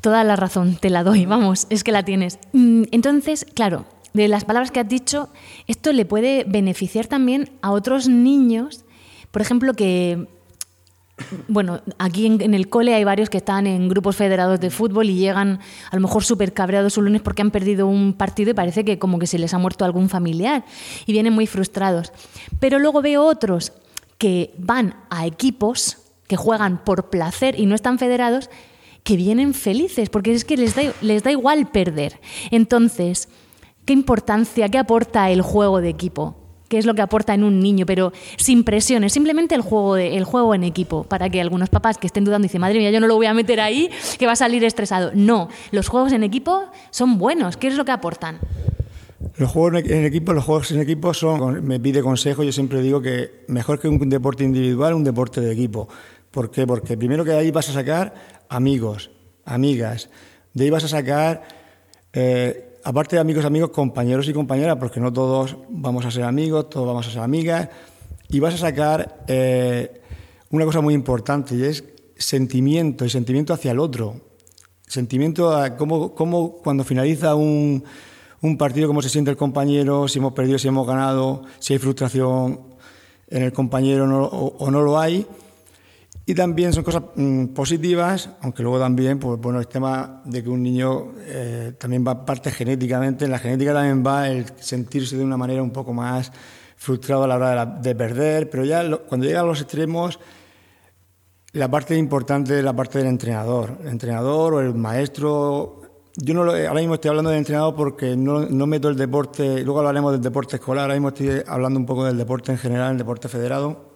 Toda 0.00 0.24
la 0.24 0.36
razón, 0.36 0.78
te 0.80 0.88
la 0.88 1.04
doy, 1.04 1.26
vamos, 1.26 1.66
es 1.68 1.84
que 1.84 1.92
la 1.92 2.06
tienes. 2.06 2.38
Mm, 2.54 2.84
entonces, 2.90 3.44
claro, 3.52 3.84
de 4.14 4.28
las 4.28 4.44
palabras 4.44 4.70
que 4.70 4.80
has 4.80 4.88
dicho, 4.88 5.28
esto 5.66 5.92
le 5.92 6.06
puede 6.06 6.44
beneficiar 6.44 7.06
también 7.06 7.50
a 7.60 7.72
otros 7.72 8.08
niños, 8.08 8.84
por 9.32 9.42
ejemplo, 9.42 9.74
que, 9.74 10.28
bueno, 11.48 11.82
aquí 11.98 12.26
en, 12.26 12.54
el 12.54 12.68
cole 12.68 12.94
hay 12.94 13.02
varios 13.02 13.28
que 13.28 13.38
están 13.38 13.66
en 13.66 13.88
grupos 13.88 14.14
federados 14.14 14.60
de 14.60 14.70
fútbol 14.70 15.10
y 15.10 15.16
llegan 15.16 15.58
a 15.90 15.96
lo 15.96 16.00
mejor 16.00 16.22
súper 16.22 16.52
cabreados 16.52 16.96
un 16.96 17.06
lunes 17.06 17.22
porque 17.22 17.42
han 17.42 17.50
perdido 17.50 17.88
un 17.88 18.14
partido 18.14 18.52
y 18.52 18.54
parece 18.54 18.84
que 18.84 19.00
como 19.00 19.18
que 19.18 19.26
se 19.26 19.38
les 19.38 19.52
ha 19.52 19.58
muerto 19.58 19.84
algún 19.84 20.08
familiar 20.08 20.64
y 21.06 21.12
vienen 21.12 21.32
muy 21.32 21.48
frustrados. 21.48 22.12
Pero 22.60 22.78
luego 22.78 23.02
veo 23.02 23.24
otros 23.24 23.72
que 24.16 24.54
van 24.58 24.94
a 25.10 25.26
equipos 25.26 25.98
que 26.28 26.36
juegan 26.36 26.84
por 26.84 27.10
placer 27.10 27.58
y 27.58 27.66
no 27.66 27.74
están 27.74 27.98
federados 27.98 28.48
que 29.02 29.16
vienen 29.16 29.54
felices, 29.54 30.08
porque 30.08 30.32
es 30.32 30.44
que 30.44 30.56
les 30.56 30.76
da, 30.76 30.82
les 31.02 31.24
da 31.24 31.32
igual 31.32 31.70
perder. 31.70 32.20
Entonces, 32.50 33.28
¿Qué 33.84 33.92
importancia, 33.92 34.68
qué 34.68 34.78
aporta 34.78 35.30
el 35.30 35.42
juego 35.42 35.80
de 35.80 35.90
equipo? 35.90 36.36
¿Qué 36.68 36.78
es 36.78 36.86
lo 36.86 36.94
que 36.94 37.02
aporta 37.02 37.34
en 37.34 37.44
un 37.44 37.60
niño? 37.60 37.84
Pero 37.84 38.12
sin 38.38 38.64
presiones, 38.64 39.12
simplemente 39.12 39.54
el 39.54 39.60
juego, 39.60 39.96
el 39.96 40.24
juego 40.24 40.54
en 40.54 40.64
equipo, 40.64 41.04
para 41.04 41.28
que 41.28 41.40
algunos 41.40 41.68
papás 41.68 41.98
que 41.98 42.06
estén 42.06 42.24
dudando 42.24 42.46
dicen, 42.46 42.62
madre 42.62 42.78
mía, 42.78 42.90
yo 42.90 43.00
no 43.00 43.06
lo 43.06 43.16
voy 43.16 43.26
a 43.26 43.34
meter 43.34 43.60
ahí, 43.60 43.90
que 44.18 44.26
va 44.26 44.32
a 44.32 44.36
salir 44.36 44.64
estresado. 44.64 45.12
No, 45.14 45.48
los 45.70 45.88
juegos 45.88 46.12
en 46.12 46.22
equipo 46.22 46.64
son 46.90 47.18
buenos. 47.18 47.58
¿Qué 47.58 47.68
es 47.68 47.76
lo 47.76 47.84
que 47.84 47.92
aportan? 47.92 48.38
Los 49.36 49.50
juegos 49.50 49.82
en 49.84 50.04
equipo, 50.04 50.32
los 50.32 50.44
juegos 50.44 50.70
en 50.72 50.80
equipo 50.80 51.12
son, 51.12 51.64
me 51.66 51.78
pide 51.78 52.02
consejo, 52.02 52.42
yo 52.42 52.52
siempre 52.52 52.80
digo 52.80 53.02
que 53.02 53.44
mejor 53.48 53.78
que 53.78 53.88
un 53.88 54.08
deporte 54.08 54.44
individual, 54.44 54.94
un 54.94 55.04
deporte 55.04 55.40
de 55.40 55.52
equipo. 55.52 55.88
¿Por 56.30 56.50
qué? 56.50 56.66
Porque 56.66 56.96
primero 56.96 57.24
que 57.24 57.32
de 57.32 57.38
ahí 57.38 57.50
vas 57.50 57.68
a 57.68 57.72
sacar 57.72 58.14
amigos, 58.48 59.10
amigas, 59.44 60.08
de 60.54 60.64
ahí 60.64 60.70
vas 60.70 60.84
a 60.84 60.88
sacar 60.88 61.42
eh, 62.12 62.63
aparte 62.84 63.16
de 63.16 63.20
amigos, 63.20 63.44
amigos, 63.44 63.70
compañeros 63.70 64.28
y 64.28 64.32
compañeras, 64.32 64.76
porque 64.78 65.00
no 65.00 65.12
todos 65.12 65.56
vamos 65.70 66.04
a 66.04 66.10
ser 66.10 66.24
amigos, 66.24 66.68
todos 66.68 66.86
vamos 66.86 67.06
a 67.08 67.10
ser 67.10 67.22
amigas, 67.22 67.68
y 68.28 68.40
vas 68.40 68.54
a 68.54 68.58
sacar 68.58 69.24
eh, 69.26 70.00
una 70.50 70.66
cosa 70.66 70.80
muy 70.80 70.94
importante, 70.94 71.56
y 71.56 71.64
es 71.64 71.84
sentimiento, 72.16 73.04
y 73.04 73.10
sentimiento 73.10 73.54
hacia 73.54 73.72
el 73.72 73.78
otro. 73.78 74.20
Sentimiento 74.86 75.56
a 75.56 75.76
cómo, 75.76 76.14
cómo 76.14 76.58
cuando 76.58 76.84
finaliza 76.84 77.34
un, 77.34 77.82
un 78.42 78.58
partido, 78.58 78.86
cómo 78.86 79.00
se 79.00 79.08
siente 79.08 79.30
el 79.30 79.36
compañero, 79.36 80.06
si 80.06 80.18
hemos 80.18 80.34
perdido, 80.34 80.58
si 80.58 80.68
hemos 80.68 80.86
ganado, 80.86 81.42
si 81.58 81.72
hay 81.72 81.78
frustración 81.78 82.60
en 83.28 83.42
el 83.44 83.52
compañero 83.52 84.04
o 84.28 84.70
no 84.70 84.82
lo 84.82 85.00
hay 85.00 85.26
y 86.26 86.34
también 86.34 86.72
son 86.72 86.84
cosas 86.84 87.02
mm, 87.16 87.46
positivas, 87.48 88.30
aunque 88.40 88.62
luego 88.62 88.78
también, 88.78 89.18
pues 89.18 89.38
bueno, 89.38 89.60
el 89.60 89.68
tema 89.68 90.22
de 90.24 90.42
que 90.42 90.48
un 90.48 90.62
niño 90.62 91.12
eh, 91.18 91.72
también 91.78 92.04
va 92.06 92.24
parte 92.24 92.50
genéticamente, 92.50 93.26
en 93.26 93.30
la 93.30 93.38
genética 93.38 93.74
también 93.74 94.02
va 94.04 94.28
el 94.28 94.46
sentirse 94.58 95.16
de 95.16 95.24
una 95.24 95.36
manera 95.36 95.62
un 95.62 95.70
poco 95.70 95.92
más 95.92 96.32
frustrado 96.76 97.24
a 97.24 97.26
la 97.26 97.36
hora 97.36 97.66
de, 97.66 97.94
perder, 97.94 98.48
pero 98.48 98.64
ya 98.64 98.96
cuando 99.06 99.26
llega 99.26 99.40
a 99.40 99.44
los 99.44 99.60
extremos, 99.60 100.18
la 101.52 101.70
parte 101.70 101.96
importante 101.96 102.58
es 102.58 102.64
la 102.64 102.74
parte 102.74 102.98
del 102.98 103.08
entrenador, 103.08 103.78
el 103.82 103.88
entrenador 103.88 104.54
o 104.54 104.60
el 104.60 104.74
maestro. 104.74 105.82
Yo 106.16 106.34
no 106.34 106.42
ahora 106.42 106.74
mismo 106.74 106.94
estoy 106.94 107.10
hablando 107.10 107.30
del 107.30 107.38
entrenador 107.38 107.74
porque 107.74 108.16
no 108.16 108.66
meto 108.66 108.88
el 108.88 108.96
deporte, 108.96 109.62
luego 109.62 109.80
hablaremos 109.80 110.12
del 110.12 110.22
deporte 110.22 110.56
escolar, 110.56 110.84
ahora 110.84 110.94
mismo 110.94 111.08
estoy 111.08 111.42
hablando 111.46 111.78
un 111.78 111.86
poco 111.86 112.04
del 112.04 112.16
deporte 112.16 112.50
en 112.52 112.58
general, 112.58 112.92
el 112.92 112.98
deporte 112.98 113.28
federado 113.28 113.93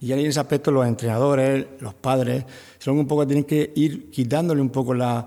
y 0.00 0.12
ahí 0.12 0.20
en 0.20 0.30
ese 0.30 0.40
aspecto 0.40 0.70
los 0.70 0.86
entrenadores, 0.86 1.66
los 1.80 1.94
padres, 1.94 2.44
son 2.78 2.98
un 2.98 3.06
poco, 3.06 3.26
tienen 3.26 3.44
que 3.44 3.72
ir 3.74 4.10
quitándole 4.10 4.60
un 4.60 4.70
poco 4.70 4.94
la, 4.94 5.26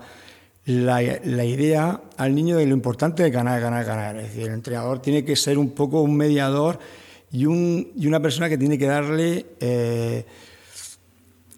la, 0.64 1.44
idea 1.44 2.00
al 2.16 2.34
niño 2.34 2.56
de 2.56 2.66
lo 2.66 2.72
importante 2.72 3.22
de 3.22 3.30
ganar, 3.30 3.60
ganar, 3.60 3.84
ganar. 3.84 4.16
Es 4.16 4.28
decir, 4.28 4.48
el 4.48 4.54
entrenador 4.54 5.00
tiene 5.00 5.24
que 5.24 5.36
ser 5.36 5.58
un 5.58 5.70
poco 5.70 6.00
un 6.00 6.16
mediador 6.16 6.78
y, 7.30 7.46
un, 7.46 7.92
y 7.96 8.06
una 8.06 8.20
persona 8.20 8.48
que 8.48 8.58
tiene 8.58 8.78
que 8.78 8.86
darle 8.86 9.46
eh, 9.60 10.24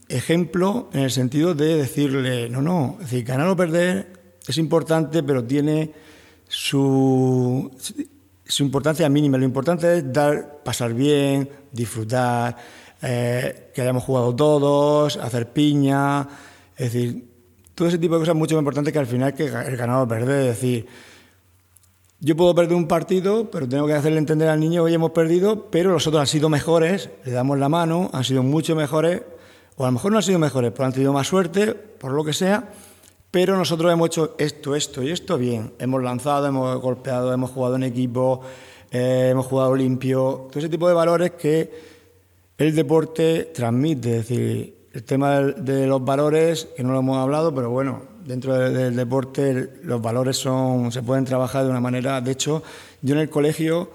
ejemplo 0.09 0.89
en 0.93 1.01
el 1.01 1.11
sentido 1.11 1.55
de 1.55 1.77
decirle, 1.77 2.49
no, 2.49 2.63
no, 2.63 2.97
es 3.01 3.11
decir, 3.11 3.25
ganar 3.25 3.49
o 3.49 3.57
perder 3.57 4.13
es 4.47 4.59
importante, 4.59 5.23
pero 5.23 5.45
tiene 5.45 5.93
su, 6.49 7.71
su 8.45 8.63
importancia 8.63 9.09
mínima. 9.09 9.39
Lo 9.39 9.45
importante 9.45 9.99
es 9.99 10.13
dar, 10.13 10.63
pasar 10.63 10.93
bien, 10.93 11.49
disfrutar, 11.73 12.57
eh, 13.07 13.71
que 13.75 13.83
hayamos 13.83 14.03
jugado 14.03 14.35
todos, 14.35 15.19
hacer 15.19 15.53
piña, 15.53 16.27
es 16.75 16.93
decir, 16.93 17.29
todo 17.75 17.89
ese 17.89 17.99
tipo 17.99 18.15
de 18.15 18.21
cosas 18.21 18.35
mucho 18.35 18.55
más 18.55 18.63
importante 18.63 18.93
que 18.93 18.99
al 18.99 19.07
final 19.07 19.35
que 19.35 19.45
el 19.45 19.77
ganar 19.77 20.03
o 20.03 20.09
perder. 20.09 20.41
Es 20.41 20.61
decir, 20.61 20.87
yo 22.21 22.35
puedo 22.35 22.55
perder 22.55 22.75
un 22.75 22.89
partido, 22.89 23.51
pero 23.51 23.69
tengo 23.69 23.87
que 23.87 23.93
hacerle 23.93 24.19
entender 24.19 24.49
al 24.49 24.59
niño, 24.59 24.83
hoy 24.85 24.95
hemos 24.95 25.11
perdido, 25.11 25.71
pero 25.71 25.93
los 25.93 26.07
otros 26.07 26.23
han 26.23 26.27
sido 26.27 26.49
mejores, 26.49 27.11
le 27.27 27.33
damos 27.33 27.59
la 27.59 27.69
mano, 27.69 28.09
han 28.15 28.25
sido 28.25 28.43
mucho 28.43 28.75
mejores, 28.75 29.23
o 29.77 29.85
a 29.85 29.89
lo 29.89 29.93
mejor 29.93 30.13
no 30.13 30.19
han 30.19 30.23
sido 30.23 30.39
mejores, 30.39 30.73
pero 30.73 30.87
han 30.87 30.93
tenido 30.95 31.13
más 31.13 31.27
suerte, 31.27 31.75
por 31.75 32.13
lo 32.13 32.25
que 32.25 32.33
sea, 32.33 32.73
pero 33.31 33.59
nosotros 33.59 33.93
hemos 33.93 34.07
hecho 34.07 34.35
esto, 34.39 34.75
esto 34.75 35.03
y 35.03 35.11
esto 35.11 35.37
bien. 35.37 35.75
Hemos 35.79 36.03
lanzado, 36.03 36.47
hemos 36.47 36.81
golpeado, 36.81 37.35
hemos 37.35 37.51
jugado 37.51 37.77
en 37.77 37.83
equipo, 37.83 38.41
eh, 38.91 39.29
hemos 39.31 39.45
jugado 39.45 39.75
limpio, 39.75 40.47
todo 40.49 40.61
ese 40.61 40.71
tipo 40.71 40.89
de 40.89 40.95
valores 40.95 41.33
que 41.33 41.94
el 42.59 42.75
deporte 42.75 43.51
transmite. 43.55 44.19
Es 44.19 44.29
decir, 44.29 44.89
el 44.93 45.05
tema 45.05 45.41
de 45.41 45.87
los 45.87 46.05
valores, 46.05 46.69
que 46.77 46.83
no 46.83 46.93
lo 46.93 47.01
hemos 47.01 47.19
hablado, 47.19 47.55
pero 47.55 47.71
bueno, 47.71 48.03
dentro 48.25 48.55
del, 48.55 48.95
deporte 48.95 49.81
los 49.83 50.01
valores 50.01 50.37
son, 50.37 50.93
se 50.93 51.03
pueden 51.03 51.25
trabajar 51.25 51.65
de 51.65 51.71
una 51.71 51.81
manera. 51.81 52.21
De 52.21 52.33
hecho, 52.33 52.63
yo 53.03 53.15
en 53.15 53.21
el 53.21 53.31
colegio, 53.31 53.91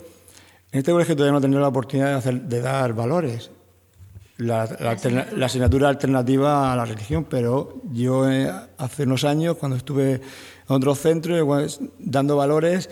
en 0.71 0.79
este 0.79 0.91
colegio 0.91 1.15
todavía 1.15 1.33
no 1.33 1.39
he 1.39 1.41
tenido 1.41 1.61
la 1.61 1.69
oportunidad 1.69 2.23
de, 2.23 2.39
de 2.39 2.61
dar 2.61 2.93
valores 2.93 3.49
la, 4.39 4.63
asignatura 5.43 5.89
alternativa 5.89 6.71
a 6.71 6.75
la 6.75 6.85
religión, 6.85 7.25
pero 7.29 7.81
yo 7.91 8.29
eh, 8.29 8.51
hace 8.77 9.03
unos 9.03 9.25
años, 9.25 9.57
cuando 9.57 9.77
estuve 9.77 10.13
en 10.13 10.21
otros 10.67 10.99
centros 10.99 11.79
dando 11.99 12.37
valores, 12.37 12.89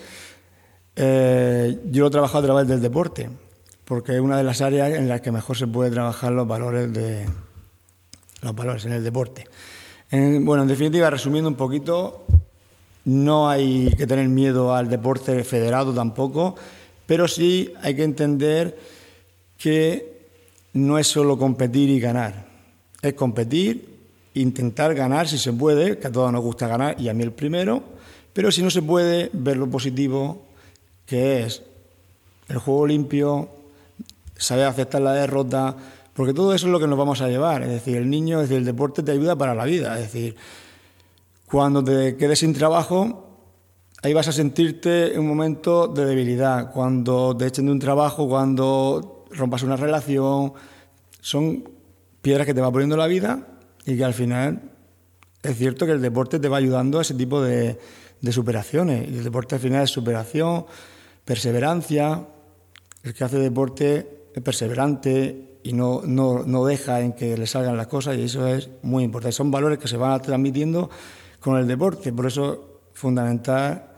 eh, 0.95 1.79
yo 1.85 2.01
lo 2.01 2.07
he 2.07 2.11
trabajado 2.11 2.39
a 2.39 2.47
través 2.47 2.67
del 2.67 2.81
deporte, 2.81 3.29
porque 3.87 4.15
es 4.15 4.19
una 4.19 4.35
de 4.35 4.43
las 4.43 4.59
áreas 4.59 4.93
en 4.95 5.07
las 5.07 5.21
que 5.21 5.31
mejor 5.31 5.55
se 5.55 5.65
puede 5.65 5.89
trabajar 5.89 6.33
los 6.33 6.45
valores 6.45 6.91
de 6.91 7.25
los 8.41 8.53
valores 8.53 8.85
en 8.85 8.91
el 8.91 9.03
deporte. 9.03 9.47
bueno, 10.11 10.63
en 10.63 10.67
definitiva, 10.67 11.09
resumiendo 11.09 11.49
un 11.49 11.55
poquito, 11.55 12.25
no 13.05 13.49
hay 13.49 13.89
que 13.97 14.05
tener 14.05 14.27
miedo 14.27 14.75
al 14.75 14.89
deporte 14.89 15.41
federado 15.45 15.93
tampoco, 15.93 16.55
pero 17.05 17.29
sí 17.29 17.73
hay 17.81 17.95
que 17.95 18.03
entender 18.03 18.77
que 19.57 20.17
no 20.73 20.99
es 20.99 21.07
solo 21.07 21.37
competir 21.37 21.89
y 21.89 22.01
ganar, 22.01 22.45
es 23.01 23.13
competir, 23.13 23.97
intentar 24.33 24.93
ganar 24.95 25.29
si 25.29 25.37
se 25.37 25.53
puede, 25.53 25.97
que 25.97 26.07
a 26.07 26.11
todos 26.11 26.31
nos 26.33 26.43
gusta 26.43 26.67
ganar 26.67 26.99
y 26.99 27.07
a 27.07 27.13
mí 27.13 27.23
el 27.23 27.31
primero, 27.31 27.81
pero 28.33 28.51
si 28.51 28.61
no 28.61 28.69
se 28.69 28.81
puede, 28.81 29.29
ver 29.31 29.55
lo 29.55 29.69
positivo 29.69 30.45
que 31.05 31.43
es 31.43 31.63
el 32.49 32.57
juego 32.57 32.85
limpio, 32.85 33.56
saber 34.37 34.65
aceptar 34.65 35.01
la 35.01 35.13
derrota, 35.13 35.75
porque 36.13 36.33
todo 36.33 36.53
eso 36.53 36.67
es 36.67 36.71
lo 36.71 36.79
que 36.79 36.87
nos 36.87 36.97
vamos 36.97 37.21
a 37.21 37.27
llevar, 37.27 37.63
es 37.63 37.69
decir, 37.69 37.97
el 37.97 38.09
niño, 38.09 38.41
es 38.41 38.49
decir, 38.49 38.57
el 38.57 38.65
deporte 38.65 39.03
te 39.03 39.11
ayuda 39.11 39.35
para 39.35 39.53
la 39.53 39.65
vida, 39.65 39.95
es 39.99 40.11
decir, 40.11 40.35
cuando 41.45 41.83
te 41.83 42.17
quedes 42.17 42.39
sin 42.39 42.53
trabajo, 42.53 43.27
ahí 44.01 44.13
vas 44.13 44.27
a 44.27 44.31
sentirte 44.31 45.13
en 45.13 45.19
un 45.19 45.27
momento 45.27 45.87
de 45.87 46.05
debilidad, 46.05 46.71
cuando 46.71 47.35
te 47.35 47.47
echen 47.47 47.65
de 47.65 47.71
un 47.71 47.79
trabajo, 47.79 48.27
cuando 48.27 49.25
rompas 49.31 49.63
una 49.63 49.75
relación, 49.75 50.53
son 51.21 51.69
piedras 52.21 52.45
que 52.45 52.53
te 52.53 52.61
va 52.61 52.71
poniendo 52.71 52.97
la 52.97 53.07
vida 53.07 53.47
y 53.85 53.97
que 53.97 54.03
al 54.03 54.13
final 54.13 54.71
es 55.43 55.57
cierto 55.57 55.85
que 55.85 55.93
el 55.93 56.01
deporte 56.01 56.39
te 56.39 56.49
va 56.49 56.57
ayudando 56.57 56.99
a 56.99 57.01
ese 57.01 57.13
tipo 57.13 57.41
de, 57.41 57.79
superaciones. 58.31 59.07
Y 59.09 59.17
el 59.17 59.23
deporte 59.23 59.55
al 59.55 59.61
final 59.61 59.83
es 59.83 59.89
superación, 59.89 60.65
perseverancia. 61.23 62.27
El 63.03 63.13
que 63.13 63.23
hace 63.23 63.37
deporte 63.37 64.16
perseverante 64.41 65.59
y 65.63 65.73
no, 65.73 66.01
no, 66.03 66.43
no 66.43 66.65
deja 66.65 67.01
en 67.01 67.13
que 67.13 67.37
le 67.37 67.47
salgan 67.47 67.77
las 67.77 67.87
cosas 67.87 68.17
y 68.17 68.23
eso 68.23 68.47
es 68.47 68.69
muy 68.83 69.03
importante. 69.03 69.33
Son 69.33 69.51
valores 69.51 69.79
que 69.79 69.87
se 69.87 69.97
van 69.97 70.21
transmitiendo 70.21 70.89
con 71.39 71.57
el 71.57 71.67
deporte, 71.67 72.13
por 72.13 72.25
eso 72.25 72.81
fundamental. 72.93 73.91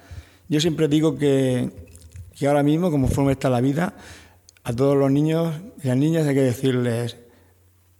Yo 0.48 0.60
siempre 0.60 0.88
digo 0.88 1.18
que, 1.18 1.70
que 2.36 2.48
ahora 2.48 2.64
mismo, 2.64 2.92
como 2.92 3.08
forma 3.08 3.32
está 3.32 3.50
la 3.50 3.62
vida, 3.62 3.94
a 4.64 4.74
todos 4.74 4.98
los 4.98 5.12
niños 5.12 5.54
y 5.84 5.88
las 5.88 5.98
niñas 5.98 6.28
hay 6.28 6.36
que 6.36 6.42
decirles, 6.42 7.18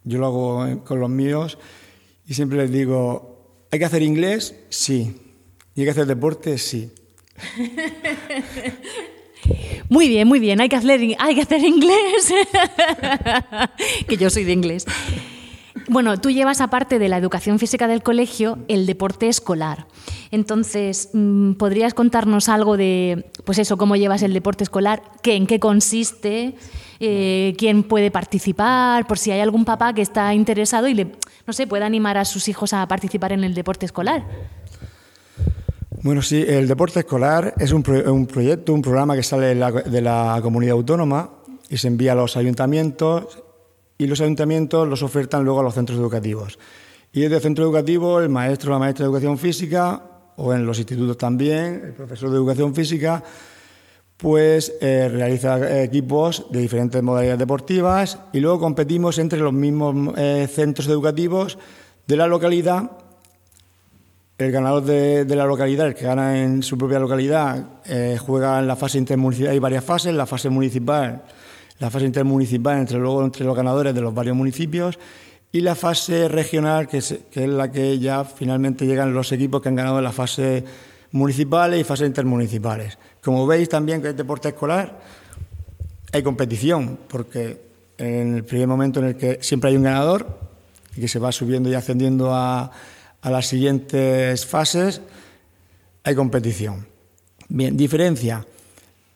yo 0.04 0.18
lo 0.18 0.26
hago 0.26 0.84
con 0.84 1.00
los 1.00 1.10
míos 1.10 1.58
y 2.26 2.34
siempre 2.34 2.58
les 2.58 2.70
digo, 2.70 3.66
¿hay 3.70 3.78
que 3.78 3.84
hacer 3.84 4.02
inglés? 4.02 4.54
Sí. 4.68 5.20
¿Y 5.74 5.80
hay 5.80 5.84
que 5.86 5.90
hacer 5.90 6.06
deporte? 6.06 6.58
Sí. 6.58 6.92
Muy 9.90 10.08
bien, 10.08 10.28
muy 10.28 10.38
bien, 10.38 10.60
hay 10.60 10.68
que 10.68 10.76
hacer, 10.76 11.00
inglés. 11.00 12.32
que 14.08 14.16
yo 14.16 14.30
soy 14.30 14.44
de 14.44 14.52
inglés. 14.52 14.86
Bueno, 15.88 16.16
tú 16.20 16.30
llevas 16.30 16.60
aparte 16.60 17.00
de 17.00 17.08
la 17.08 17.16
educación 17.16 17.58
física 17.58 17.88
del 17.88 18.04
colegio 18.04 18.58
el 18.68 18.86
deporte 18.86 19.28
escolar. 19.28 19.88
Entonces, 20.30 21.10
mm, 21.12 21.54
¿podrías 21.54 21.92
contarnos 21.92 22.48
algo 22.48 22.76
de, 22.76 23.32
pues 23.44 23.58
eso, 23.58 23.76
cómo 23.76 23.96
llevas 23.96 24.22
el 24.22 24.32
deporte 24.32 24.62
escolar? 24.62 25.02
¿Qué, 25.22 25.34
¿En 25.34 25.48
qué 25.48 25.58
consiste? 25.58 26.54
Eh, 27.00 27.54
¿Quién 27.58 27.82
puede 27.82 28.12
participar? 28.12 29.08
Por 29.08 29.18
si 29.18 29.32
hay 29.32 29.40
algún 29.40 29.64
papá 29.64 29.92
que 29.92 30.02
está 30.02 30.32
interesado 30.34 30.86
y 30.86 30.94
le, 30.94 31.12
no 31.48 31.52
sé, 31.52 31.66
puede 31.66 31.84
animar 31.84 32.16
a 32.16 32.24
sus 32.24 32.46
hijos 32.46 32.72
a 32.74 32.86
participar 32.86 33.32
en 33.32 33.42
el 33.42 33.54
deporte 33.54 33.86
escolar. 33.86 34.24
Bueno, 36.02 36.22
sí, 36.22 36.42
el 36.46 36.66
deporte 36.66 37.00
escolar 37.00 37.52
es 37.58 37.72
un, 37.72 37.82
proyecto, 37.82 38.72
un 38.72 38.80
programa 38.80 39.14
que 39.14 39.22
sale 39.22 39.48
de 39.48 39.54
la, 39.54 39.70
de 39.70 40.00
la 40.00 40.38
comunidad 40.42 40.72
autónoma 40.72 41.30
y 41.68 41.76
se 41.76 41.88
envía 41.88 42.12
a 42.12 42.14
los 42.14 42.38
ayuntamientos 42.38 43.42
y 43.98 44.06
los 44.06 44.22
ayuntamientos 44.22 44.88
los 44.88 45.02
ofertan 45.02 45.44
luego 45.44 45.60
a 45.60 45.62
los 45.62 45.74
centros 45.74 45.98
educativos. 45.98 46.58
Y 47.12 47.20
desde 47.20 47.36
el 47.36 47.42
centro 47.42 47.64
educativo, 47.64 48.18
el 48.18 48.30
maestro 48.30 48.70
o 48.70 48.72
la 48.72 48.78
maestra 48.78 49.04
de 49.04 49.10
educación 49.10 49.36
física, 49.36 50.02
o 50.36 50.54
en 50.54 50.64
los 50.64 50.78
institutos 50.78 51.18
también, 51.18 51.82
el 51.84 51.92
profesor 51.92 52.30
de 52.30 52.36
educación 52.36 52.74
física, 52.74 53.22
pues 54.16 54.72
eh, 54.80 55.06
realiza 55.12 55.82
equipos 55.82 56.46
de 56.50 56.60
diferentes 56.60 57.02
modalidades 57.02 57.40
deportivas 57.40 58.18
y 58.32 58.40
luego 58.40 58.58
competimos 58.58 59.18
entre 59.18 59.40
los 59.40 59.52
mismos 59.52 60.14
eh, 60.16 60.48
centros 60.50 60.88
educativos 60.88 61.58
de 62.06 62.16
la 62.16 62.26
localidad. 62.26 62.90
El 64.40 64.52
ganador 64.52 64.84
de, 64.84 65.36
la 65.36 65.44
localidad, 65.44 65.86
el 65.86 65.94
que 65.94 66.04
gana 66.04 66.42
en 66.42 66.62
su 66.62 66.78
propia 66.78 66.98
localidad, 66.98 67.62
eh, 67.86 68.18
juega 68.18 68.58
en 68.58 68.66
la 68.66 68.74
fase 68.74 68.98
intermunicipal. 68.98 69.52
Hay 69.52 69.58
varias 69.58 69.84
fases, 69.84 70.14
la 70.14 70.26
fase 70.26 70.48
municipal 70.48 71.22
la 71.80 71.90
fase 71.90 72.04
intermunicipal 72.04 72.78
entre, 72.78 72.98
luego, 72.98 73.24
entre 73.24 73.44
los 73.44 73.56
ganadores 73.56 73.94
de 73.94 74.00
los 74.02 74.14
varios 74.14 74.36
municipios 74.36 74.98
y 75.50 75.62
la 75.62 75.74
fase 75.74 76.28
regional, 76.28 76.86
que 76.86 76.98
es, 76.98 77.18
que 77.30 77.44
es 77.44 77.50
la 77.50 77.72
que 77.72 77.98
ya 77.98 78.24
finalmente 78.24 78.86
llegan 78.86 79.12
los 79.12 79.32
equipos 79.32 79.60
que 79.60 79.70
han 79.70 79.74
ganado 79.74 79.98
en 79.98 80.04
la 80.04 80.12
fase 80.12 80.62
municipales 81.12 81.80
y 81.80 81.84
fases 81.84 82.06
intermunicipales. 82.06 82.98
Como 83.22 83.46
veis 83.46 83.68
también 83.68 84.00
que 84.02 84.08
el 84.08 84.16
deporte 84.16 84.48
escolar 84.48 85.00
hay 86.12 86.22
competición, 86.22 86.98
porque 87.08 87.62
en 87.96 88.36
el 88.36 88.44
primer 88.44 88.68
momento 88.68 89.00
en 89.00 89.06
el 89.06 89.16
que 89.16 89.38
siempre 89.40 89.70
hay 89.70 89.76
un 89.76 89.82
ganador 89.82 90.38
y 90.94 91.00
que 91.00 91.08
se 91.08 91.18
va 91.18 91.32
subiendo 91.32 91.70
y 91.70 91.74
ascendiendo 91.74 92.34
a, 92.34 92.70
a 93.22 93.30
las 93.30 93.46
siguientes 93.46 94.46
fases, 94.46 95.00
hay 96.04 96.14
competición. 96.14 96.86
Bien, 97.48 97.76
diferencia. 97.76 98.46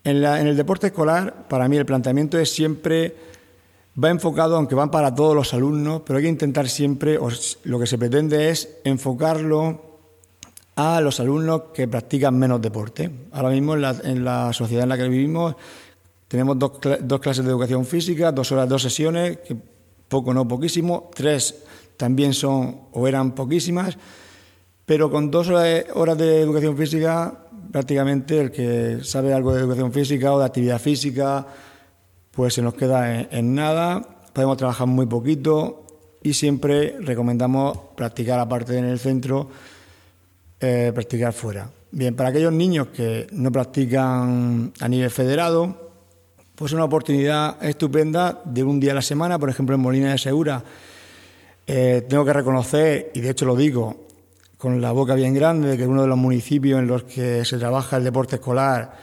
En, 0.03 0.23
el 0.23 0.57
deporte 0.57 0.89
escolar, 0.89 1.49
para 1.49 1.67
mí 1.69 1.77
el 1.77 1.87
planteamiento 1.87 2.39
es 2.39 2.53
siempre, 2.53 3.17
va 4.03 4.11
enfocado, 4.11 4.57
aunque 4.57 4.75
van 4.75 4.91
para 4.91 5.15
todos 5.15 5.35
los 5.35 5.55
alumnos, 5.55 6.03
pero 6.05 6.19
hay 6.19 6.25
que 6.25 6.29
intentar 6.29 6.69
siempre, 6.69 7.17
o 7.17 7.29
lo 7.65 7.79
que 7.79 7.87
se 7.87 7.97
pretende 7.97 8.51
es 8.51 8.69
enfocarlo 8.85 9.95
a 10.77 11.01
los 11.01 11.21
alumnos 11.21 11.63
que 11.73 11.89
practican 11.89 12.39
menos 12.39 12.61
deporte. 12.61 13.11
Ahora 13.33 13.49
mismo 13.49 13.75
en 13.75 14.25
la, 14.25 14.53
sociedad 14.53 14.83
en 14.83 14.89
la 14.91 14.99
que 14.99 15.09
vivimos 15.09 15.55
tenemos 16.29 16.59
dos, 16.59 17.21
clases 17.21 17.45
de 17.45 17.51
educación 17.51 17.87
física, 17.87 18.33
dos 18.33 18.51
horas, 18.53 18.69
dos 18.69 18.83
sesiones, 18.83 19.39
que 19.39 19.57
poco 20.09 20.35
no 20.35 20.47
poquísimo, 20.47 21.11
tres 21.15 21.65
también 21.97 22.35
son 22.35 22.81
o 22.93 23.09
eran 23.09 23.35
poquísimas, 23.35 23.97
pero 24.87 25.11
con 25.11 25.31
dos 25.31 25.49
horas 25.49 26.19
de 26.19 26.41
educación 26.41 26.77
física 26.77 27.45
prácticamente 27.75 28.41
el 28.41 28.53
que 28.53 29.01
sabe 29.03 29.35
algo 29.35 29.53
de 29.53 29.63
educación 29.63 29.93
física 29.93 30.33
o 30.33 30.39
de 30.39 30.45
actividad 30.45 30.81
física, 30.81 31.45
pues 32.31 32.55
se 32.55 32.63
nos 32.63 32.75
queda 32.75 33.23
en, 33.23 33.53
nada, 33.53 34.01
podemos 34.33 34.57
trabajar 34.57 34.87
muy 34.87 35.07
poquito 35.07 35.85
y 36.23 36.35
siempre 36.35 36.95
recomendamos 37.01 37.77
practicar 37.97 38.39
aparte 38.39 38.79
en 38.79 38.85
el 38.85 39.01
centro, 39.01 39.51
eh, 40.61 40.93
practicar 40.95 41.33
fuera. 41.33 41.69
Bien, 41.91 42.15
para 42.15 42.29
aquellos 42.29 42.53
niños 42.53 42.89
que 42.95 43.27
no 43.33 43.51
practican 43.51 44.73
a 44.79 44.89
nivel 44.89 45.11
federado, 45.11 45.91
pues 46.55 46.73
una 46.73 46.85
oportunidad 46.85 47.61
estupenda 47.61 48.41
de 48.45 48.63
un 48.63 48.79
día 48.79 48.93
a 48.93 48.95
la 48.95 49.03
semana, 49.03 49.37
por 49.37 49.51
ejemplo 49.51 49.75
en 49.75 49.81
Molina 49.81 50.13
de 50.13 50.19
Segura. 50.19 50.63
Eh, 51.67 52.05
tengo 52.09 52.25
que 52.25 52.33
reconocer, 52.33 53.11
y 53.15 53.21
de 53.21 53.31
hecho 53.31 53.47
lo 53.47 53.57
digo 53.57 54.05
con 54.59 54.81
la 54.81 54.93
boca 54.93 55.15
bien 55.15 55.35
grande, 55.35 55.77
que 55.77 55.83
es 55.83 55.89
uno 55.89 56.03
de 56.03 56.09
los 56.09 56.17
municipios 56.17 56.79
en 56.79 56.87
los 56.87 57.05
que 57.05 57.45
se 57.45 57.59
trabaja 57.59 57.99
el 57.99 58.05
deporte 58.05 58.37
escolar 58.37 58.97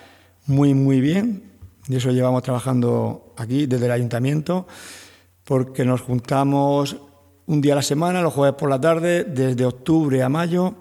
muy, 0.47 0.73
muy 0.73 0.99
bien. 1.01 1.51
Y 1.87 1.95
eso 1.95 2.11
llevamos 2.11 2.43
trabajando 2.43 3.33
aquí 3.37 3.65
desde 3.65 3.85
el 3.85 3.91
ayuntamiento, 3.91 4.67
porque 5.43 5.85
nos 5.85 6.01
juntamos 6.01 6.97
un 7.47 7.61
día 7.61 7.73
a 7.73 7.75
la 7.77 7.81
semana, 7.81 8.21
los 8.21 8.33
jueves 8.33 8.55
por 8.55 8.69
la 8.69 8.79
tarde, 8.79 9.23
desde 9.23 9.65
octubre 9.65 10.23
a 10.23 10.29
mayo, 10.29 10.73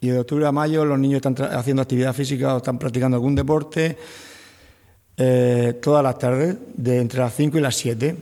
y 0.00 0.08
de 0.08 0.18
octubre 0.18 0.46
a 0.46 0.52
mayo 0.52 0.84
los 0.84 0.98
niños 0.98 1.24
están 1.24 1.36
haciendo 1.52 1.82
actividad 1.82 2.12
física 2.12 2.54
o 2.54 2.58
están 2.58 2.78
practicando 2.78 3.16
algún 3.16 3.34
deporte 3.34 3.96
eh, 5.16 5.78
todas 5.80 6.02
las 6.02 6.18
tardes, 6.18 6.56
de 6.74 7.00
entre 7.00 7.20
las 7.20 7.34
5 7.34 7.56
y 7.56 7.60
las 7.60 7.76
7. 7.76 8.16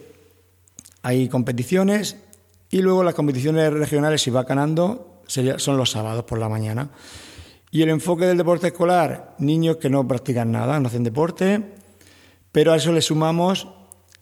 Hay 1.02 1.28
competiciones 1.28 2.16
y 2.74 2.82
luego 2.82 3.04
las 3.04 3.14
competiciones 3.14 3.72
regionales, 3.72 4.20
si 4.20 4.32
va 4.32 4.42
ganando, 4.42 5.20
son 5.28 5.76
los 5.76 5.92
sábados 5.92 6.24
por 6.24 6.40
la 6.40 6.48
mañana. 6.48 6.90
Y 7.70 7.82
el 7.82 7.88
enfoque 7.88 8.26
del 8.26 8.36
deporte 8.36 8.66
escolar, 8.66 9.36
niños 9.38 9.76
que 9.76 9.88
no 9.88 10.08
practican 10.08 10.50
nada, 10.50 10.80
no 10.80 10.88
hacen 10.88 11.04
deporte, 11.04 11.62
pero 12.50 12.72
a 12.72 12.76
eso 12.76 12.90
le 12.90 13.00
sumamos 13.00 13.68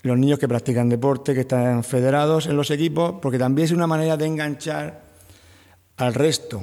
los 0.03 0.19
niños 0.19 0.38
que 0.38 0.49
practican 0.49 0.91
deporte, 0.91 1.33
que 1.33 1.41
están 1.41 1.83
federados 1.83 2.45
en 2.47 2.59
los 2.59 2.71
equipos, 2.71 3.15
porque 3.23 3.38
también 3.38 3.65
es 3.65 3.73
una 3.73 3.87
manera 3.87 4.19
de 4.19 4.27
enganchar 4.27 5.03
al 5.97 6.12
resto 6.12 6.62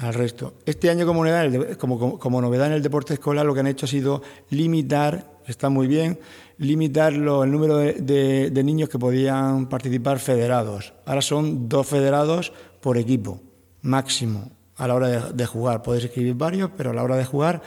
al 0.00 0.14
resto. 0.14 0.54
Este 0.64 0.88
año 0.88 1.06
como 1.06 1.24
novedad, 1.24 1.76
como, 1.76 2.40
novedad 2.40 2.68
en 2.68 2.72
el 2.72 2.82
deporte 2.82 3.14
escolar 3.14 3.44
lo 3.44 3.54
que 3.54 3.60
han 3.60 3.66
hecho 3.66 3.86
ha 3.86 3.88
sido 3.88 4.22
limitar, 4.48 5.40
está 5.46 5.68
muy 5.68 5.86
bien, 5.86 6.18
limitar 6.60 7.14
el 7.14 7.24
número 7.24 7.78
de, 7.78 8.62
niños 8.62 8.90
que 8.90 8.98
podían 8.98 9.66
participar 9.66 10.18
federados. 10.18 10.92
Ahora 11.06 11.22
son 11.22 11.70
dos 11.70 11.86
federados 11.86 12.52
por 12.82 12.98
equipo, 12.98 13.40
máximo, 13.80 14.50
a 14.76 14.86
la 14.86 14.94
hora 14.94 15.32
de, 15.32 15.46
jugar. 15.46 15.82
Podéis 15.82 16.04
escribir 16.04 16.34
varios, 16.34 16.70
pero 16.76 16.90
a 16.90 16.94
la 16.94 17.02
hora 17.02 17.16
de 17.16 17.24
jugar 17.24 17.62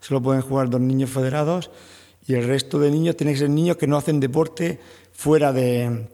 solo 0.00 0.22
pueden 0.22 0.40
jugar 0.40 0.70
dos 0.70 0.80
niños 0.80 1.10
federados 1.10 1.70
y 2.26 2.34
el 2.34 2.46
resto 2.46 2.78
de 2.78 2.90
niños 2.90 3.16
tienen 3.16 3.34
que 3.34 3.40
ser 3.40 3.50
niños 3.50 3.76
que 3.76 3.86
no 3.86 3.98
hacen 3.98 4.18
deporte 4.18 4.80
fuera 5.12 5.52
de, 5.52 6.08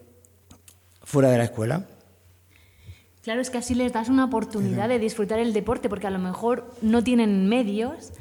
fuera 1.03 1.29
de 1.29 1.37
la 1.37 1.43
escuela. 1.45 1.85
Claro, 3.21 3.39
es 3.39 3.49
que 3.49 3.59
así 3.59 3.75
les 3.75 3.93
das 3.93 4.09
una 4.09 4.25
oportunidad 4.25 4.89
de 4.89 4.99
disfrutar 4.99 5.39
el 5.39 5.53
deporte, 5.53 5.87
porque 5.87 6.07
a 6.07 6.11
lo 6.11 6.19
mejor 6.19 6.69
no 6.81 7.01
tienen 7.01 7.47
medios 7.47 8.11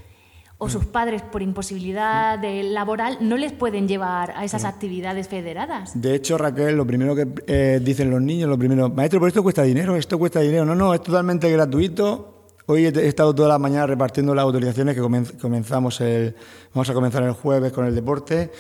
o 0.58 0.68
sus 0.68 0.84
padres 0.86 1.22
por 1.22 1.42
imposibilidad 1.42 2.38
laboral 2.42 3.18
no 3.20 3.36
les 3.36 3.52
pueden 3.52 3.88
llevar 3.88 4.32
a 4.36 4.44
esas 4.44 4.64
actividades 4.64 5.28
federadas. 5.28 6.00
De 6.00 6.14
hecho, 6.14 6.38
Raquel, 6.38 6.76
lo 6.76 6.86
primero 6.86 7.14
que 7.14 7.26
eh, 7.46 7.80
dicen 7.82 8.10
los 8.10 8.22
niños, 8.22 8.48
lo 8.48 8.58
primero, 8.58 8.88
maestro, 8.88 9.20
pero 9.20 9.28
esto 9.28 9.42
cuesta 9.42 9.62
dinero, 9.62 9.96
esto 9.96 10.18
cuesta 10.18 10.40
dinero. 10.40 10.64
No, 10.64 10.74
no, 10.74 10.94
es 10.94 11.02
totalmente 11.02 11.50
gratuito. 11.50 12.46
Hoy 12.66 12.86
he 12.86 13.06
estado 13.08 13.34
toda 13.34 13.48
la 13.48 13.58
mañana 13.58 13.86
repartiendo 13.86 14.34
las 14.34 14.44
autorizaciones 14.44 14.94
que 14.94 15.02
comenzamos 15.38 16.00
el, 16.00 16.34
vamos 16.72 16.88
a 16.88 16.94
comenzar 16.94 17.22
el 17.24 17.32
jueves 17.32 17.72
con 17.72 17.84
el 17.84 17.94
deporte, 17.94 18.50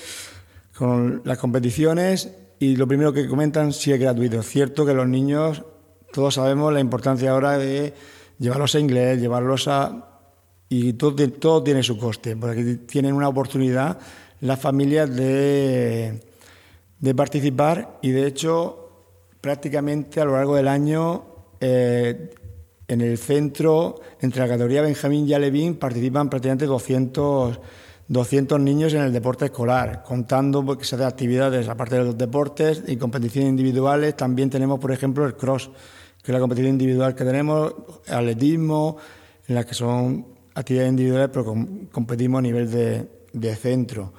con 0.76 1.22
las 1.24 1.38
competiciones 1.38 2.30
y 2.58 2.76
lo 2.76 2.86
primero 2.86 3.14
que 3.14 3.26
comentan 3.26 3.72
sí 3.72 3.92
es 3.92 4.00
gratuito. 4.00 4.40
Es 4.40 4.46
cierto 4.46 4.84
que 4.84 4.92
los 4.92 5.08
niños 5.08 5.62
todos 6.12 6.34
sabemos 6.34 6.72
la 6.72 6.80
importancia 6.80 7.30
ahora 7.30 7.56
de 7.56 7.94
llevarlos 8.38 8.74
a 8.74 8.80
inglés, 8.80 9.20
llevarlos 9.20 9.68
a... 9.68 10.10
Y 10.68 10.94
todo, 10.94 11.30
todo 11.30 11.62
tiene 11.62 11.82
su 11.82 11.98
coste, 11.98 12.36
porque 12.36 12.76
tienen 12.86 13.14
una 13.14 13.28
oportunidad 13.28 13.98
las 14.40 14.60
familias 14.60 15.14
de, 15.14 16.20
de 16.98 17.14
participar 17.14 17.98
y 18.02 18.10
de 18.10 18.26
hecho 18.26 18.84
prácticamente 19.40 20.20
a 20.20 20.24
lo 20.24 20.32
largo 20.32 20.56
del 20.56 20.68
año 20.68 21.24
eh, 21.60 22.30
en 22.88 23.00
el 23.00 23.16
centro, 23.16 24.00
entre 24.20 24.40
la 24.40 24.48
categoría 24.48 24.82
Benjamín 24.82 25.26
y 25.26 25.32
Alevín, 25.32 25.76
participan 25.76 26.28
prácticamente 26.28 26.66
200, 26.66 27.60
200 28.08 28.60
niños 28.60 28.92
en 28.92 29.02
el 29.02 29.12
deporte 29.12 29.46
escolar, 29.46 30.02
contando 30.02 30.76
que 30.76 30.84
se 30.84 30.96
hace 30.96 31.04
actividades 31.04 31.68
aparte 31.68 31.96
de 31.96 32.04
los 32.04 32.18
deportes 32.18 32.82
y 32.86 32.96
competiciones 32.96 33.48
individuales. 33.48 34.16
También 34.16 34.50
tenemos, 34.50 34.78
por 34.78 34.92
ejemplo, 34.92 35.24
el 35.24 35.34
cross, 35.34 35.70
que 36.22 36.32
la 36.32 36.40
competición 36.40 36.72
individual 36.72 37.14
que 37.14 37.24
tenemos, 37.24 37.74
atletismo, 38.08 38.98
en 39.46 39.54
las 39.54 39.66
que 39.66 39.74
son 39.74 40.33
actividades 40.54 40.90
individuales, 40.90 41.30
pero 41.32 41.54
competimos 41.90 42.38
a 42.38 42.42
nivel 42.42 42.70
de, 42.70 43.56
centro. 43.56 44.12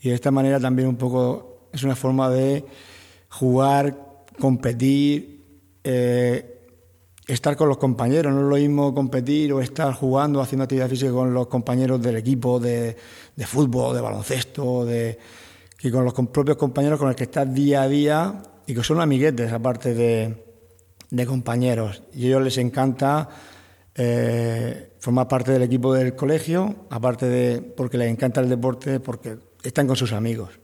Y 0.00 0.10
de 0.10 0.14
esta 0.14 0.30
manera 0.30 0.60
también 0.60 0.88
un 0.88 0.96
poco 0.96 1.68
es 1.72 1.82
una 1.82 1.96
forma 1.96 2.30
de 2.30 2.64
jugar, 3.28 3.96
competir, 4.38 5.44
eh, 5.84 6.60
estar 7.26 7.56
con 7.56 7.68
los 7.68 7.78
compañeros. 7.78 8.32
No 8.32 8.40
es 8.40 8.46
lo 8.46 8.56
mismo 8.56 8.94
competir 8.94 9.52
o 9.52 9.60
estar 9.60 9.92
jugando, 9.94 10.40
haciendo 10.40 10.64
actividad 10.64 10.88
física 10.88 11.12
con 11.12 11.32
los 11.32 11.46
compañeros 11.46 12.02
del 12.02 12.16
equipo 12.16 12.58
de, 12.58 12.96
de 13.36 13.46
fútbol, 13.46 13.94
de 13.94 14.00
baloncesto, 14.00 14.84
de, 14.84 15.18
que 15.76 15.90
con 15.90 16.04
los 16.04 16.12
propios 16.12 16.56
compañeros 16.56 16.98
con 16.98 17.08
los 17.08 17.16
que 17.16 17.24
estás 17.24 17.52
día 17.52 17.82
a 17.82 17.88
día 17.88 18.42
y 18.66 18.74
que 18.74 18.82
son 18.82 19.00
amiguetes, 19.00 19.52
aparte 19.52 19.94
de, 19.94 20.50
de 21.10 21.26
compañeros 21.26 22.02
y 22.14 22.24
a 22.24 22.26
ellos 22.28 22.42
les 22.42 22.58
encanta 22.58 23.28
eh, 24.02 24.92
formar 24.98 25.28
parte 25.28 25.52
del 25.52 25.60
equipo 25.60 25.92
del 25.92 26.16
colegio, 26.16 26.86
aparte 26.88 27.26
de 27.26 27.60
porque 27.60 27.98
les 27.98 28.10
encanta 28.10 28.40
el 28.40 28.48
deporte, 28.48 28.98
porque 28.98 29.36
están 29.62 29.86
con 29.86 29.94
sus 29.94 30.14
amigos. 30.14 30.58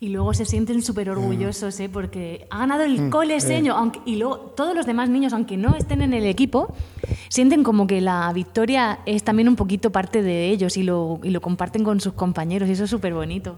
Y 0.00 0.08
luego 0.08 0.34
se 0.34 0.44
sienten 0.44 0.82
súper 0.82 1.10
orgullosos, 1.10 1.78
¿eh? 1.78 1.88
porque 1.88 2.48
ha 2.50 2.58
ganado 2.58 2.82
el 2.82 3.02
mm, 3.02 3.10
cole 3.10 3.40
seño, 3.40 3.76
aunque, 3.76 4.00
y 4.04 4.16
luego 4.16 4.38
todos 4.56 4.74
los 4.74 4.84
demás 4.84 5.08
niños, 5.08 5.32
aunque 5.32 5.56
no 5.56 5.76
estén 5.76 6.02
en 6.02 6.12
el 6.12 6.26
equipo, 6.26 6.74
sienten 7.28 7.62
como 7.62 7.86
que 7.86 8.00
la 8.00 8.32
victoria 8.32 8.98
es 9.06 9.22
también 9.22 9.48
un 9.48 9.54
poquito 9.54 9.92
parte 9.92 10.20
de 10.20 10.50
ellos 10.50 10.76
y 10.76 10.82
lo, 10.82 11.20
y 11.22 11.30
lo 11.30 11.40
comparten 11.40 11.84
con 11.84 12.00
sus 12.00 12.14
compañeros, 12.14 12.68
y 12.68 12.72
eso 12.72 12.84
es 12.84 12.90
súper 12.90 13.14
bonito. 13.14 13.56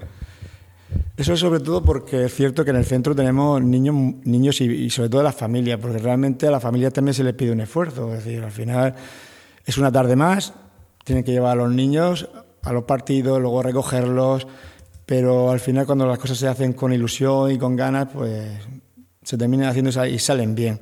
Eso 1.17 1.33
es 1.33 1.41
sobre 1.41 1.61
todo 1.61 1.83
porque 1.83 2.27
es 2.27 2.35
cierto 2.35 2.63
que 2.63 2.71
en 2.71 2.77
el 2.77 2.85
centro 2.85 3.15
tenemos 3.15 3.63
niños, 3.63 3.95
niños 4.25 4.61
y, 4.61 4.91
sobre 4.91 5.09
todo 5.09 5.23
las 5.23 5.35
familias, 5.35 5.79
porque 5.81 5.97
realmente 5.97 6.47
a 6.47 6.51
las 6.51 6.63
familias 6.63 6.93
también 6.93 7.15
se 7.15 7.25
les 7.25 7.33
pide 7.33 7.53
un 7.53 7.61
esfuerzo. 7.61 8.13
Es 8.15 8.25
decir, 8.25 8.45
al 8.45 8.51
final 8.51 8.95
es 9.65 9.79
una 9.79 9.91
tarde 9.91 10.15
más, 10.15 10.53
tienen 11.05 11.25
que 11.25 11.33
llevar 11.33 11.53
a 11.53 11.63
los 11.63 11.73
niños 11.73 12.29
a 12.63 12.73
los 12.73 12.85
partidos, 12.85 13.41
luego 13.41 13.63
recogerlos, 13.63 14.47
pero 15.07 15.51
al 15.51 15.61
final 15.61 15.87
cuando 15.87 16.05
las 16.05 16.19
cosas 16.19 16.37
se 16.37 16.49
hacen 16.49 16.73
con 16.73 16.93
ilusión 16.93 17.53
y 17.53 17.59
con 17.59 17.77
ganas, 17.77 18.09
pues 18.13 18.59
se 19.23 19.39
terminan 19.39 19.69
haciendo 19.69 19.91
y 20.05 20.19
salen 20.19 20.55
bien. 20.55 20.81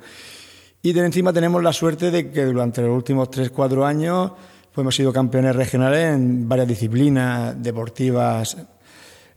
Y 0.81 0.93
de 0.93 1.05
encima 1.05 1.31
tenemos 1.31 1.63
la 1.63 1.71
suerte 1.71 2.09
de 2.11 2.31
que 2.31 2.43
durante 2.43 2.81
los 2.81 2.95
últimos 2.95 3.29
3-4 3.29 3.85
años 3.85 4.31
pues 4.73 4.83
hemos 4.83 4.95
sido 4.95 5.13
campeones 5.13 5.55
regionales 5.55 6.15
en 6.15 6.49
varias 6.49 6.67
disciplinas 6.67 7.55
deportivas 7.61 8.57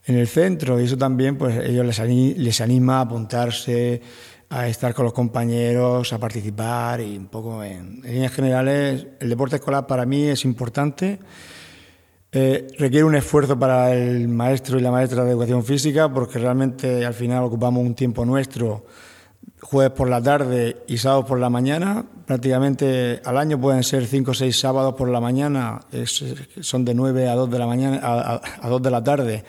en 0.09 0.16
el 0.16 0.27
centro 0.27 0.81
y 0.81 0.85
eso 0.85 0.97
también 0.97 1.37
pues 1.37 1.57
ellos 1.59 1.87
les, 1.87 2.61
anima, 2.61 2.99
a 2.99 3.01
apuntarse, 3.03 4.01
a 4.49 4.66
estar 4.66 4.94
con 4.94 5.05
los 5.05 5.12
compañeros, 5.12 6.12
a 6.14 6.18
participar 6.18 7.03
y 7.03 7.16
un 7.16 7.27
poco 7.27 7.62
en, 7.62 8.01
líneas 8.01 8.33
generales 8.33 9.07
el 9.21 9.29
deporte 9.29 9.57
escolar 9.57 9.87
para 9.87 10.07
mí 10.07 10.25
es 10.25 10.44
importante. 10.47 11.18
Eh, 12.33 12.68
requiere 12.79 13.05
un 13.05 13.14
esfuerzo 13.14 13.59
para 13.59 13.94
el 13.94 14.29
maestro 14.29 14.79
y 14.79 14.83
la 14.83 14.90
maestra 14.90 15.25
de 15.25 15.31
educación 15.31 15.62
física 15.62 16.12
porque 16.12 16.38
realmente 16.38 17.05
al 17.05 17.14
final 17.14 17.44
ocupamos 17.44 17.85
un 17.85 17.94
tiempo 17.94 18.25
nuestro 18.25 18.87
jueves 19.61 19.92
por 19.92 20.09
la 20.09 20.23
tarde 20.23 20.85
y 20.87 20.97
sábados 20.97 21.27
por 21.27 21.38
la 21.38 21.51
mañana. 21.51 22.07
Prácticamente 22.27 23.21
al 23.27 23.37
año 23.37 23.61
pueden 23.61 23.83
ser 23.83 24.07
cinco 24.07 24.31
o 24.31 24.35
seis 24.35 24.59
sábados 24.59 24.94
por 24.94 25.11
la 25.11 25.21
mañana, 25.21 25.81
son 26.61 26.85
de 26.87 26.94
9 26.94 27.29
a 27.29 27.35
2 27.35 27.51
de 27.51 27.59
la 27.59 27.66
mañana 27.66 28.01
a, 28.03 28.40
a 28.62 28.68
2 28.68 28.83
de 28.83 28.90
la 28.90 29.05
tarde 29.05 29.44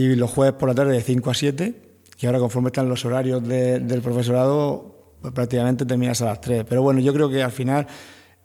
y 0.00 0.16
los 0.16 0.30
jueves 0.30 0.54
por 0.54 0.68
la 0.68 0.74
tarde 0.74 0.92
de 0.92 1.02
5 1.02 1.30
a 1.30 1.34
7, 1.34 1.74
y 2.20 2.26
ahora 2.26 2.38
conforme 2.38 2.68
están 2.68 2.88
los 2.88 3.04
horarios 3.04 3.46
del 3.46 4.02
profesorado, 4.02 5.16
pues 5.20 5.32
prácticamente 5.32 5.84
terminas 5.84 6.20
a 6.22 6.26
las 6.26 6.40
3. 6.40 6.64
Pero 6.68 6.82
bueno, 6.82 7.00
yo 7.00 7.12
creo 7.12 7.28
que 7.28 7.42
al 7.42 7.52
final 7.52 7.86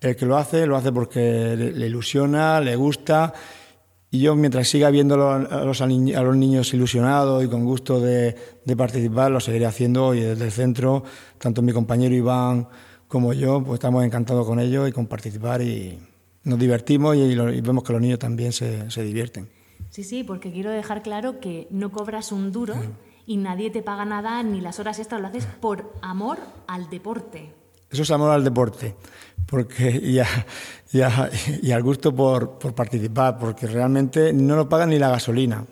el 0.02 0.16
que 0.16 0.26
lo 0.26 0.38
hace, 0.38 0.66
lo 0.66 0.76
hace 0.76 0.92
porque 0.92 1.56
le, 1.56 1.86
ilusiona, 1.86 2.62
le 2.62 2.76
gusta, 2.76 3.34
y 4.12 4.20
yo 4.20 4.36
mientras 4.36 4.68
siga 4.68 4.90
viendo 4.90 5.16
a 5.30 5.66
los, 5.66 5.82
niños 5.82 6.74
ilusionados 6.74 7.44
y 7.44 7.48
con 7.48 7.66
gusto 7.66 8.00
de, 8.00 8.36
participar, 8.78 9.32
lo 9.32 9.40
seguiré 9.40 9.66
haciendo 9.66 10.14
y 10.14 10.22
desde 10.22 10.46
el 10.46 10.52
centro, 10.52 11.04
tanto 11.38 11.62
mi 11.62 11.74
compañero 11.74 12.16
Iván 12.16 12.68
como 13.08 13.34
yo, 13.34 13.62
pues 13.64 13.76
estamos 13.76 14.04
encantados 14.06 14.46
con 14.46 14.60
ellos 14.60 14.88
y 14.88 14.92
con 14.92 15.08
participar 15.08 15.62
y 15.62 16.00
nos 16.44 16.60
divertimos 16.60 17.16
y, 17.16 17.36
vemos 17.62 17.84
que 17.84 17.94
los 17.94 18.02
niños 18.02 18.20
también 18.20 18.52
se 18.52 19.04
divierten. 19.04 19.55
Sí, 19.96 20.04
sí, 20.04 20.26
porque 20.26 20.52
quiero 20.52 20.72
dejar 20.72 21.02
claro 21.04 21.40
que 21.40 21.70
no 21.70 21.90
cobras 21.90 22.34
un 22.34 22.52
duro 22.52 22.76
y 23.26 23.38
nadie 23.38 23.70
te 23.70 23.82
paga 23.82 24.04
nada, 24.04 24.44
ni 24.44 24.60
las 24.60 24.78
horas 24.78 25.00
extras, 25.00 25.22
lo 25.22 25.28
haces 25.30 25.46
por 25.46 25.94
amor 26.02 26.38
al 26.68 26.90
deporte. 26.90 27.54
Eso 27.90 28.02
es 28.02 28.12
amor 28.12 28.32
al 28.32 28.44
deporte, 28.44 28.94
porque 29.46 29.90
y, 30.92 30.98
y, 30.98 31.72
al 31.72 31.82
gusto 31.82 32.14
por, 32.14 32.58
participar, 32.76 33.38
porque 33.38 33.68
realmente 33.68 34.34
no 34.34 34.58
nos 34.58 34.68
pagan 34.68 34.90
ni 34.90 35.00
la 35.00 35.12
gasolina. 35.12 35.64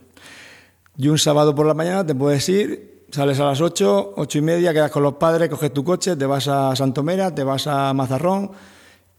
Y 0.95 1.09
un 1.09 1.17
sábado 1.17 1.53
por 1.53 1.65
la 1.65 1.73
mañana 1.73 2.05
te 2.05 2.15
puedes 2.15 2.47
ir, 2.47 3.07
sales 3.11 3.41
a 3.41 3.43
las 3.43 3.59
8, 3.59 4.13
8 4.15 4.37
y 4.37 4.41
media, 4.41 4.71
quedas 4.71 4.91
con 4.91 5.03
los 5.03 5.15
padres, 5.15 5.49
coges 5.49 5.73
tu 5.73 5.83
coche, 5.83 6.15
te 6.15 6.25
vas 6.25 6.47
a 6.47 6.73
Santomera, 6.77 7.35
te 7.35 7.43
vas 7.43 7.67
a 7.67 7.91
Mazarrón 7.93 8.51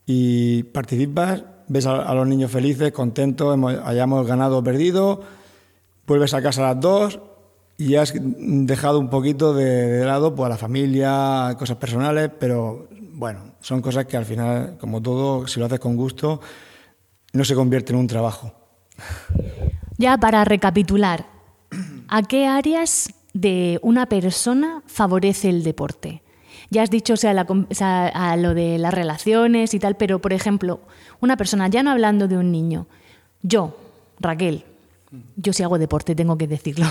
y 0.07 0.63
participas, 0.63 1.45
ves 1.69 1.87
a, 1.87 2.15
los 2.15 2.27
niños 2.27 2.51
felices, 2.51 2.93
contentos, 2.93 3.59
hayamos 3.85 4.27
ganado 4.27 4.59
o 4.59 4.65
perdido, 4.65 5.21
vuelves 6.07 6.35
a 6.35 6.43
casa 6.43 6.63
a 6.63 6.75
las 6.75 6.81
2 6.81 7.21
y 7.79 7.97
has 7.97 8.13
dejado 8.15 8.99
un 8.99 9.11
poquito 9.11 9.55
de, 9.55 10.05
lado 10.05 10.35
pues, 10.35 10.47
a 10.47 10.51
la 10.51 10.57
familia, 10.57 11.57
cosas 11.59 11.77
personales, 11.77 12.31
pero 12.39 12.89
bueno, 13.15 13.55
son 13.61 13.81
cosas 13.81 14.07
que 14.07 14.17
al 14.17 14.25
final, 14.25 14.77
como 14.79 15.01
todo, 15.01 15.47
si 15.47 15.61
lo 15.61 15.67
haces 15.67 15.81
con 15.81 15.97
gusto, 15.97 16.41
no 17.33 17.45
se 17.45 17.55
convierte 17.55 17.93
en 17.93 17.99
un 17.99 18.07
trabajo. 18.07 18.53
Ya 19.97 20.19
para 20.19 20.45
recapitular, 20.45 21.27
¿a 22.09 22.23
qué 22.23 22.47
áreas 22.47 23.13
de 23.33 23.79
una 23.83 24.07
persona 24.07 24.83
favorece 24.87 25.49
el 25.49 25.63
deporte? 25.63 26.24
Ya 26.71 26.83
has 26.83 26.91
dicho 26.91 27.15
o 27.15 27.17
sea, 27.17 27.33
a 27.33 28.37
lo 28.37 28.55
de 28.55 28.79
las 28.79 28.95
relaciones 28.95 29.75
y 29.75 29.79
tal, 29.79 29.97
pero 29.97 30.21
por 30.21 30.33
ejemplo, 30.33 30.81
una 31.21 31.37
persona, 31.37 31.69
ya 31.69 31.83
no 31.83 31.91
hablando 31.91 32.29
de 32.29 32.37
un 32.37 32.51
niño, 32.51 32.87
yo, 33.43 33.77
Raquel, 34.21 34.65
yo 35.37 35.53
si 35.53 35.63
hago 35.63 35.79
deporte, 35.79 36.15
tengo 36.15 36.37
que 36.39 36.47
decirlo. 36.47 36.87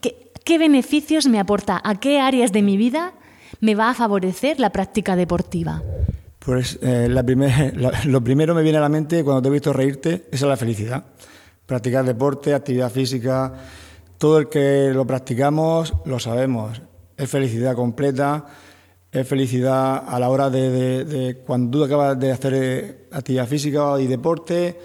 ¿Qué, 0.00 0.58
beneficios 0.58 1.28
me 1.28 1.38
aporta? 1.38 1.80
¿A 1.84 2.00
qué 2.00 2.18
áreas 2.18 2.50
de 2.50 2.62
mi 2.62 2.76
vida 2.76 3.12
me 3.60 3.74
va 3.74 3.90
a 3.90 3.94
favorecer 3.94 4.58
la 4.58 4.70
práctica 4.70 5.14
deportiva? 5.14 5.82
Pues 6.40 6.78
eh, 6.82 7.06
la 7.08 7.22
lo 8.06 8.24
primero 8.24 8.54
me 8.54 8.62
viene 8.62 8.78
a 8.78 8.80
la 8.80 8.88
mente 8.88 9.22
cuando 9.22 9.42
te 9.42 9.48
he 9.48 9.52
visto 9.52 9.72
reírte, 9.72 10.26
es 10.32 10.40
la 10.42 10.56
felicidad. 10.56 11.04
Practicar 11.66 12.04
deporte, 12.04 12.52
actividad 12.52 12.90
física, 12.90 13.52
todo 14.18 14.38
el 14.38 14.48
que 14.48 14.90
lo 14.92 15.06
practicamos 15.06 15.94
lo 16.04 16.18
sabemos. 16.18 16.82
Es 17.20 17.28
felicidad 17.28 17.74
completa, 17.74 18.46
es 19.12 19.28
felicidad 19.28 20.04
a 20.08 20.18
la 20.18 20.30
hora 20.30 20.48
de, 20.48 21.04
de 21.04 21.36
cuando 21.36 21.78
tú 21.78 21.84
acabas 21.84 22.18
de 22.18 22.32
hacer 22.32 22.54
eh, 22.54 23.08
actividad 23.12 23.46
física 23.46 24.00
y 24.00 24.06
deporte, 24.06 24.80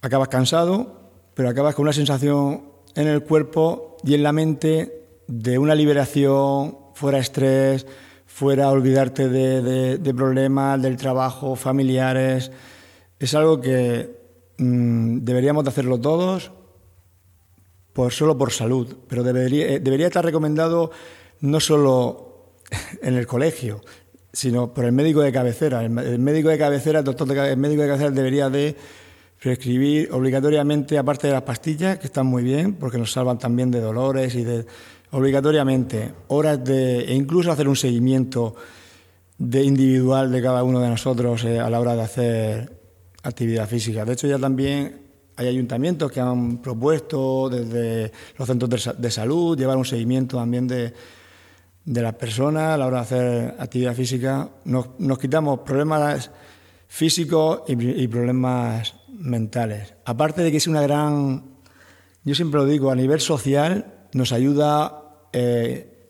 acabas 0.00 0.28
cansado, 0.28 1.10
pero 1.34 1.48
acabas 1.48 1.74
con 1.74 1.82
una 1.82 1.92
sensación 1.92 2.62
en 2.94 3.08
el 3.08 3.24
cuerpo 3.24 3.96
y 4.04 4.14
en 4.14 4.22
la 4.22 4.30
mente 4.30 5.22
de 5.26 5.58
una 5.58 5.74
liberación, 5.74 6.78
fuera 6.94 7.18
estrés, 7.18 7.84
fuera 8.26 8.70
olvidarte 8.70 9.28
de, 9.28 10.14
problemas, 10.14 10.80
del 10.80 10.96
trabajo, 10.96 11.56
familiares. 11.56 12.52
Es 13.18 13.34
algo 13.34 13.60
que 13.60 14.08
mm, 14.58 15.24
deberíamos 15.24 15.64
de 15.64 15.70
hacerlo 15.70 16.00
todos, 16.00 16.52
por, 17.92 18.12
solo 18.12 18.38
por 18.38 18.52
salud, 18.52 18.98
pero 19.08 19.24
debería, 19.24 19.66
eh, 19.66 19.80
debería 19.80 20.06
estar 20.06 20.24
recomendado 20.24 20.92
no 21.40 21.60
solo 21.60 22.54
en 23.02 23.14
el 23.14 23.26
colegio, 23.26 23.80
sino 24.32 24.72
por 24.72 24.84
el 24.84 24.92
médico 24.92 25.20
de 25.20 25.32
cabecera. 25.32 25.84
El, 25.84 25.90
médico 25.90 26.48
de 26.48 26.58
cabecera, 26.58 27.00
el 27.00 27.04
doctor 27.04 27.26
de, 27.28 27.52
el 27.52 27.56
médico 27.56 27.82
de 27.82 27.88
cabecera 27.88 28.10
debería 28.10 28.48
de 28.48 28.76
prescribir 29.40 30.10
obligatoriamente, 30.12 30.98
aparte 30.98 31.26
de 31.26 31.32
las 31.32 31.42
pastillas, 31.42 31.98
que 31.98 32.06
están 32.06 32.26
muy 32.26 32.42
bien, 32.42 32.74
porque 32.74 32.98
nos 32.98 33.12
salvan 33.12 33.38
también 33.38 33.70
de 33.70 33.80
dolores 33.80 34.34
y 34.34 34.44
de 34.44 34.66
obligatoriamente 35.12 36.12
horas 36.28 36.62
de 36.62 37.00
e 37.00 37.14
incluso 37.14 37.50
hacer 37.50 37.66
un 37.66 37.76
seguimiento 37.76 38.54
de 39.38 39.64
individual 39.64 40.30
de 40.30 40.42
cada 40.42 40.62
uno 40.62 40.80
de 40.80 40.88
nosotros 40.88 41.42
eh, 41.44 41.58
a 41.58 41.70
la 41.70 41.80
hora 41.80 41.96
de 41.96 42.02
hacer 42.02 42.80
actividad 43.22 43.66
física. 43.66 44.04
De 44.04 44.12
hecho, 44.12 44.28
ya 44.28 44.38
también 44.38 45.00
hay 45.36 45.48
ayuntamientos 45.48 46.12
que 46.12 46.20
han 46.20 46.58
propuesto 46.58 47.48
desde 47.48 48.12
los 48.36 48.46
centros 48.46 48.94
de, 48.98 49.10
salud 49.10 49.58
llevar 49.58 49.78
un 49.78 49.86
seguimiento 49.86 50.36
también 50.36 50.68
de, 50.68 50.92
de 51.90 52.02
las 52.02 52.14
personas 52.14 52.74
a 52.74 52.76
la 52.76 52.86
hora 52.86 52.98
de 52.98 53.02
hacer 53.02 53.54
actividad 53.58 53.94
física. 53.94 54.48
Nos, 54.64 55.18
quitamos 55.18 55.60
problemas 55.60 56.30
físicos 56.86 57.62
y, 57.66 58.06
problemas 58.06 58.94
mentales. 59.08 59.94
Aparte 60.04 60.42
de 60.42 60.52
que 60.52 60.58
es 60.58 60.68
una 60.68 60.82
gran, 60.82 61.42
yo 62.22 62.34
siempre 62.36 62.60
lo 62.60 62.66
digo, 62.66 62.92
a 62.92 62.94
nivel 62.94 63.20
social 63.20 64.06
nos 64.12 64.30
ayuda 64.30 65.02
eh, 65.32 66.08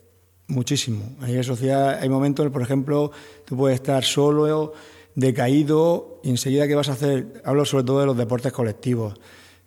muchísimo. 0.49 1.17
A 1.23 1.27
nivel 1.27 1.45
social 1.45 1.97
hay 1.99 2.11
momentos, 2.11 2.47
por 2.51 2.61
ejemplo, 2.61 3.11
tú 3.47 3.57
puedes 3.57 3.77
estar 3.77 4.05
solo, 4.05 4.75
decaído, 5.15 6.21
y 6.23 6.29
enseguida 6.29 6.69
que 6.69 6.75
vas 6.75 6.91
a 6.91 6.93
hacer, 6.93 7.41
hablo 7.43 7.65
sobre 7.65 7.85
todo 7.85 8.01
de 8.01 8.07
los 8.07 8.19
deportes 8.19 8.53
colectivos. 8.53 9.19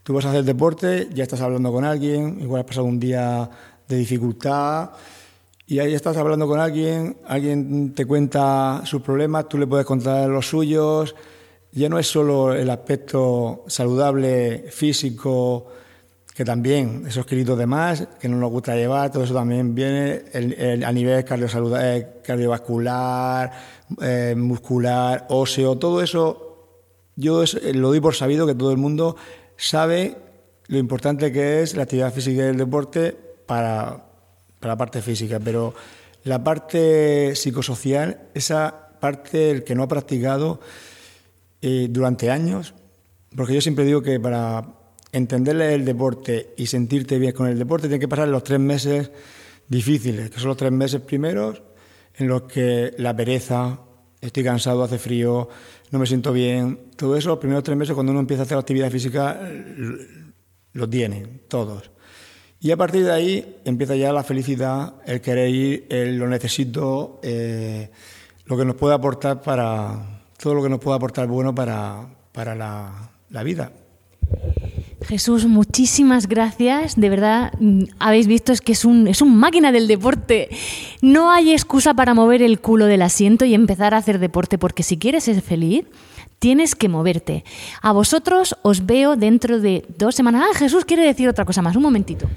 Tú 0.03 0.13
vas 0.13 0.25
a 0.25 0.29
hacer 0.29 0.43
deporte, 0.43 1.09
ya 1.11 1.23
estás 1.23 1.41
hablando 1.41 1.71
con 1.71 1.83
alguien, 1.83 2.39
igual 2.39 2.59
has 2.59 2.67
pasado 2.67 2.85
un 2.85 2.99
día 2.99 3.49
de 3.87 3.95
dificultad 3.95 4.91
y 5.73 5.79
ahí 5.79 5.95
estás 5.95 6.17
hablando 6.17 6.47
con 6.47 6.59
alguien, 6.59 7.17
alguien 7.25 7.95
te 7.95 8.05
cuenta 8.05 8.83
sus 8.85 9.01
problemas, 9.01 9.49
tú 9.49 9.57
le 9.57 9.65
puedes 9.65 9.87
contar 9.87 10.29
los 10.29 10.47
suyos. 10.47 11.15
Ya 11.71 11.89
no 11.89 11.97
es 11.97 12.05
solo 12.05 12.53
el 12.53 12.69
aspecto 12.69 13.63
saludable, 13.65 14.65
físico, 14.69 15.65
que 16.31 16.45
también 16.45 17.05
esos 17.07 17.25
kilitos 17.25 17.57
de 17.57 17.65
más, 17.65 18.07
que 18.19 18.29
no 18.29 18.37
nos 18.37 18.51
gusta 18.51 18.75
llevar, 18.75 19.11
todo 19.11 19.23
eso 19.23 19.33
también 19.33 19.73
viene 19.73 20.21
a 20.85 20.91
nivel 20.91 21.25
eh, 21.27 22.07
cardiovascular, 22.23 23.51
eh, 23.99 24.35
muscular, 24.37 25.25
óseo, 25.29 25.75
todo 25.79 26.03
eso, 26.03 26.67
yo 27.15 27.43
lo 27.73 27.87
doy 27.87 27.99
por 27.99 28.13
sabido 28.13 28.45
que 28.45 28.53
todo 28.53 28.69
el 28.69 28.77
mundo 28.77 29.15
sabe 29.57 30.17
lo 30.67 30.77
importante 30.77 31.31
que 31.31 31.63
es 31.63 31.75
la 31.75 31.81
actividad 31.81 32.13
física 32.13 32.43
y 32.43 32.49
el 32.49 32.57
deporte 32.57 33.17
para, 33.47 34.12
para 34.63 34.75
la 34.75 34.77
parte 34.77 35.01
física, 35.01 35.41
pero 35.43 35.73
la 36.23 36.41
parte 36.41 37.35
psicosocial, 37.35 38.29
esa 38.33 38.91
parte 39.01 39.51
el 39.51 39.65
que 39.65 39.75
no 39.75 39.83
ha 39.83 39.87
practicado 39.89 40.61
eh, 41.61 41.87
durante 41.89 42.31
años, 42.31 42.73
porque 43.35 43.55
yo 43.55 43.59
siempre 43.59 43.83
digo 43.83 44.01
que 44.01 44.21
para 44.21 44.63
entenderle 45.11 45.73
el 45.73 45.83
deporte 45.83 46.53
y 46.55 46.67
sentirte 46.67 47.19
bien 47.19 47.33
con 47.33 47.47
el 47.47 47.59
deporte 47.59 47.89
tiene 47.89 47.99
que 47.99 48.07
pasar 48.07 48.29
los 48.29 48.41
tres 48.41 48.61
meses 48.61 49.11
difíciles, 49.67 50.29
que 50.29 50.39
son 50.39 50.47
los 50.47 50.57
tres 50.57 50.71
meses 50.71 51.01
primeros 51.01 51.61
en 52.15 52.29
los 52.29 52.43
que 52.43 52.93
la 52.99 53.13
pereza, 53.13 53.81
estoy 54.21 54.45
cansado, 54.45 54.81
hace 54.81 54.97
frío, 54.97 55.49
no 55.91 55.99
me 55.99 56.05
siento 56.05 56.31
bien, 56.31 56.91
todo 56.95 57.17
eso, 57.17 57.27
los 57.27 57.39
primeros 57.39 57.65
tres 57.65 57.75
meses 57.75 57.95
cuando 57.95 58.13
uno 58.13 58.21
empieza 58.21 58.43
a 58.43 58.45
hacer 58.45 58.57
actividad 58.57 58.89
física, 58.89 59.41
lo 60.71 60.89
tiene, 60.89 61.41
todos. 61.49 61.92
Y 62.63 62.71
a 62.71 62.77
partir 62.77 63.03
de 63.03 63.11
ahí 63.11 63.57
empieza 63.65 63.93
ya 63.97 64.13
la 64.13 64.23
felicidad, 64.23 64.93
el 65.05 65.19
querer 65.19 65.49
ir, 65.49 65.85
el 65.89 66.17
lo 66.17 66.29
necesito, 66.29 67.19
eh, 67.21 67.89
lo 68.45 68.57
que 68.57 68.63
nos 68.63 68.75
puede 68.75 68.95
aportar 68.95 69.41
para, 69.41 70.21
todo 70.41 70.53
lo 70.53 70.63
que 70.63 70.69
nos 70.69 70.79
puede 70.79 70.95
aportar 70.95 71.27
bueno 71.27 71.53
para, 71.53 72.07
para 72.31 72.55
la, 72.55 73.11
la 73.31 73.43
vida. 73.43 73.73
Jesús, 75.05 75.45
muchísimas 75.45 76.29
gracias. 76.29 76.97
De 76.97 77.09
verdad, 77.09 77.51
mm, 77.59 77.83
habéis 77.99 78.27
visto 78.27 78.53
es 78.53 78.61
que 78.61 78.71
es 78.71 78.85
un, 78.85 79.09
es 79.09 79.21
un 79.21 79.37
máquina 79.37 79.73
del 79.73 79.85
deporte. 79.89 80.47
No 81.01 81.31
hay 81.31 81.51
excusa 81.51 81.93
para 81.95 82.13
mover 82.13 82.41
el 82.41 82.61
culo 82.61 82.85
del 82.85 83.01
asiento 83.01 83.43
y 83.43 83.55
empezar 83.55 83.93
a 83.93 83.97
hacer 83.97 84.19
deporte, 84.19 84.57
porque 84.57 84.83
si 84.83 84.97
quieres 84.97 85.25
ser 85.25 85.41
feliz, 85.41 85.83
tienes 86.43 86.75
que 86.75 86.89
moverte. 86.89 87.45
A 87.81 87.93
vosotros 87.93 88.59
os 88.63 88.85
veo 88.85 89.15
dentro 89.15 89.63
de 89.63 89.87
dos 89.95 90.13
semanas. 90.13 90.43
Ah, 90.43 90.57
Jesús 90.59 90.83
quiere 90.83 91.07
decir 91.07 91.29
otra 91.29 91.45
cosa 91.45 91.61
más. 91.61 91.73
Un 91.77 91.83
momentito. 91.83 92.27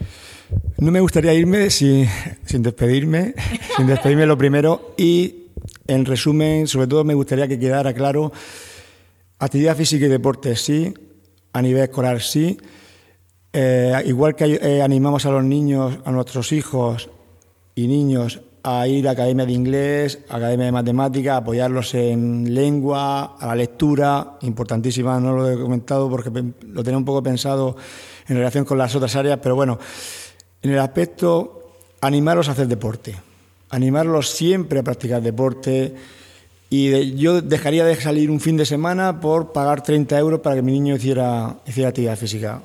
No 0.78 0.92
me 0.92 1.00
gustaría 1.00 1.34
irme 1.34 1.70
sin, 1.70 2.06
sin 2.44 2.62
despedirme, 2.62 3.34
sin 3.76 3.88
despedirme 3.88 4.24
lo 4.24 4.38
primero 4.38 4.94
y, 4.96 5.50
en 5.88 6.04
resumen, 6.04 6.68
sobre 6.68 6.86
todo 6.86 7.02
me 7.02 7.14
gustaría 7.14 7.48
que 7.48 7.58
quedara 7.58 7.92
claro, 7.94 8.30
actividad 9.40 9.76
física 9.76 10.06
y 10.06 10.08
deporte 10.08 10.54
sí, 10.54 10.94
a 11.52 11.60
nivel 11.60 11.82
escolar 11.82 12.22
sí, 12.22 12.56
eh, 13.52 14.04
igual 14.06 14.36
que 14.36 14.44
eh, 14.62 14.82
animamos 14.82 15.26
a 15.26 15.32
los 15.32 15.42
niños, 15.42 15.98
a 16.04 16.12
nuestros 16.12 16.52
hijos 16.52 17.10
y 17.74 17.88
niños 17.88 18.40
a 18.68 18.84
ir 18.88 19.06
a 19.06 19.12
academia 19.12 19.46
de 19.46 19.52
inglés, 19.52 20.18
academia 20.28 20.66
de 20.66 20.72
matemática, 20.72 21.36
apoyarlos 21.36 21.94
en 21.94 22.52
lengua, 22.52 23.36
a 23.38 23.46
la 23.46 23.54
lectura, 23.54 24.38
importantísima, 24.40 25.20
no 25.20 25.36
lo 25.36 25.48
he 25.48 25.56
comentado 25.56 26.10
porque 26.10 26.30
lo 26.66 26.82
tenía 26.82 26.98
un 26.98 27.04
poco 27.04 27.22
pensado 27.22 27.76
en 28.26 28.36
relación 28.36 28.64
con 28.64 28.76
las 28.76 28.92
otras 28.96 29.14
áreas, 29.14 29.38
pero 29.40 29.54
bueno, 29.54 29.78
en 30.62 30.72
el 30.72 30.80
aspecto 30.80 31.76
animarlos 32.00 32.48
a 32.48 32.52
hacer 32.52 32.66
deporte, 32.66 33.14
animarlos 33.70 34.30
siempre 34.30 34.80
a 34.80 34.82
practicar 34.82 35.22
deporte 35.22 35.94
y 36.68 37.14
yo 37.14 37.40
dejaría 37.40 37.84
de 37.84 37.94
salir 37.94 38.32
un 38.32 38.40
fin 38.40 38.56
de 38.56 38.66
semana 38.66 39.20
por 39.20 39.52
pagar 39.52 39.84
30 39.84 40.18
euros 40.18 40.40
para 40.40 40.56
que 40.56 40.62
mi 40.62 40.72
niño 40.72 40.96
hiciera, 40.96 41.58
hiciera 41.66 41.90
actividad 41.90 42.16
física. 42.16 42.60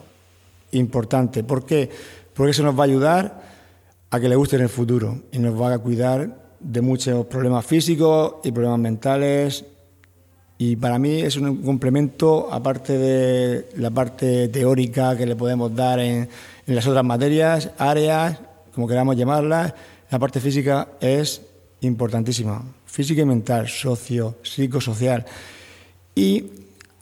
Importante. 0.71 1.43
¿Por 1.43 1.63
qué? 1.63 1.91
Porque 2.33 2.51
eso 2.51 2.63
nos 2.63 2.75
va 2.75 2.85
a 2.85 2.87
ayudar 2.87 3.50
a 4.11 4.19
que 4.19 4.29
le 4.29 4.35
guste 4.35 4.57
en 4.57 4.63
el 4.63 4.69
futuro 4.69 5.23
y 5.31 5.39
nos 5.39 5.59
va 5.59 5.73
a 5.73 5.79
cuidar 5.79 6.53
de 6.59 6.81
muchos 6.81 7.25
problemas 7.25 7.65
físicos 7.65 8.35
y 8.43 8.51
problemas 8.51 8.79
mentales 8.79 9.65
y 10.57 10.75
para 10.75 10.99
mí 10.99 11.21
es 11.21 11.37
un 11.37 11.63
complemento, 11.63 12.47
aparte 12.53 12.95
de 12.95 13.69
la 13.77 13.89
parte 13.89 14.47
teórica 14.49 15.17
que 15.17 15.25
le 15.25 15.35
podemos 15.35 15.75
dar 15.75 15.99
en, 15.99 16.29
en 16.67 16.75
las 16.75 16.85
otras 16.85 17.03
materias, 17.03 17.71
áreas, 17.79 18.37
como 18.75 18.87
queramos 18.87 19.17
llamarlas, 19.17 19.73
la 20.11 20.19
parte 20.19 20.39
física 20.39 20.89
es 20.99 21.41
importantísima. 21.79 22.63
Física 22.85 23.23
y 23.23 23.25
mental, 23.25 23.69
socio, 23.69 24.35
psicosocial. 24.43 25.25
¿Y 26.13 26.45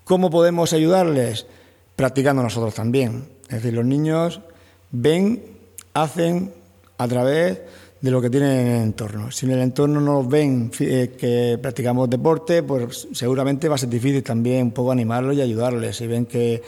cómo 0.06 0.30
podemos 0.30 0.72
ayudarles? 0.72 1.46
Practicando 1.98 2.42
nosotros 2.42 2.76
también. 2.76 3.26
Es 3.50 3.56
decir, 3.56 3.74
los 3.74 3.86
niños 3.86 4.40
ven, 4.92 5.44
hacen 5.94 6.54
a 7.00 7.08
través 7.08 7.60
de 8.02 8.12
lo 8.12 8.22
que 8.22 8.30
tienen 8.30 8.52
en 8.52 8.68
el 8.68 8.84
entorno. 8.84 9.32
Si 9.32 9.46
en 9.46 9.54
el 9.54 9.60
entorno 9.60 10.00
nos 10.00 10.28
ven 10.28 10.70
eh, 10.80 11.16
que 11.18 11.58
practicamos 11.62 12.10
deporte, 12.10 12.62
pues 12.62 13.08
seguramente 13.14 13.68
va 13.68 13.76
a 13.76 13.78
ser 13.78 13.90
difícil 13.90 14.22
también 14.22 14.64
un 14.64 14.72
poco 14.72 14.92
animarlos 14.92 15.36
y 15.36 15.42
ayudarles. 15.42 15.96
Si 15.96 16.08
ven 16.08 16.26
que, 16.26 16.62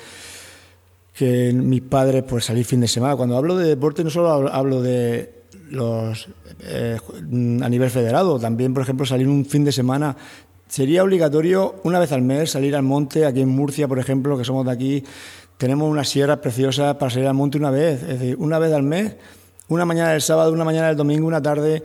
que 1.14 1.52
mis 1.54 1.82
padres 1.82 2.24
pues 2.24 2.46
salir 2.46 2.66
fin 2.66 2.80
de 2.80 2.88
semana, 2.88 3.16
cuando 3.16 3.38
hablo 3.38 3.58
de 3.58 3.68
deporte 3.68 4.04
no 4.04 4.10
solo 4.10 4.52
hablo 4.52 4.82
de 4.82 5.42
los 5.70 6.30
eh, 6.64 6.98
a 7.62 7.70
nivel 7.70 7.90
federado, 7.90 8.40
también 8.40 8.74
por 8.74 8.84
ejemplo 8.84 9.06
salir 9.06 9.28
un 9.28 9.46
fin 9.46 9.66
de 9.66 9.72
semana. 9.72 10.16
Sería 10.68 11.04
obligatorio 11.04 11.76
una 11.84 12.00
vez 12.00 12.14
al 12.14 12.22
mes 12.22 12.52
salir 12.52 12.74
al 12.74 12.84
monte, 12.84 13.26
aquí 13.26 13.42
en 13.42 13.50
Murcia 13.50 13.86
por 13.90 14.00
ejemplo, 14.00 14.38
que 14.38 14.46
somos 14.46 14.66
de 14.66 14.72
aquí, 14.72 15.04
tenemos 15.58 15.90
unas 15.90 16.08
sierras 16.08 16.38
preciosas 16.38 16.96
para 16.96 17.10
salir 17.10 17.28
al 17.28 17.34
monte 17.34 17.58
una 17.58 17.72
vez, 17.72 18.02
es 18.04 18.20
decir, 18.20 18.36
una 18.38 18.60
vez 18.60 18.72
al 18.72 18.84
mes 18.84 19.16
una 19.74 19.86
mañana 19.86 20.12
del 20.12 20.22
sábado, 20.22 20.52
una 20.52 20.66
mañana 20.66 20.88
del 20.88 20.98
domingo, 20.98 21.26
una 21.26 21.42
tarde, 21.42 21.82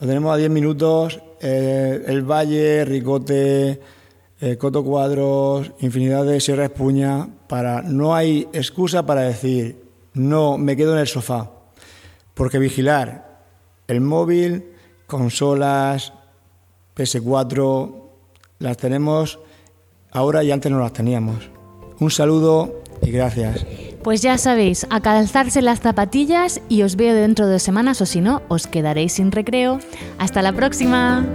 lo 0.00 0.06
tenemos 0.06 0.34
a 0.34 0.36
10 0.36 0.50
minutos, 0.50 1.20
eh, 1.40 2.02
el 2.08 2.22
Valle, 2.22 2.84
Ricote, 2.84 3.80
eh, 4.40 4.56
Coto 4.56 4.82
Cuadros, 4.82 5.70
infinidad 5.78 6.24
de 6.24 6.40
Sierra 6.40 6.64
Espuña, 6.64 7.28
para, 7.46 7.82
no 7.82 8.16
hay 8.16 8.48
excusa 8.52 9.06
para 9.06 9.20
decir, 9.22 9.80
no, 10.14 10.58
me 10.58 10.76
quedo 10.76 10.94
en 10.94 10.98
el 10.98 11.06
sofá, 11.06 11.52
porque 12.34 12.58
vigilar 12.58 13.44
el 13.86 14.00
móvil, 14.00 14.64
consolas, 15.06 16.12
PS4, 16.96 17.94
las 18.58 18.76
tenemos 18.76 19.38
ahora 20.10 20.42
y 20.42 20.50
antes 20.50 20.72
no 20.72 20.80
las 20.80 20.92
teníamos. 20.92 21.48
Un 22.00 22.10
saludo 22.10 22.82
y 23.02 23.12
gracias. 23.12 23.64
Pues 24.02 24.22
ya 24.22 24.38
sabéis, 24.38 24.86
a 24.88 25.00
calzarse 25.00 25.60
las 25.60 25.80
zapatillas 25.80 26.62
y 26.70 26.82
os 26.82 26.96
veo 26.96 27.14
dentro 27.14 27.46
de 27.46 27.54
dos 27.54 27.62
semanas 27.62 28.00
o 28.00 28.06
si 28.06 28.20
no, 28.20 28.40
os 28.48 28.66
quedaréis 28.66 29.12
sin 29.12 29.30
recreo. 29.30 29.78
Hasta 30.18 30.40
la 30.40 30.52
próxima. 30.52 31.26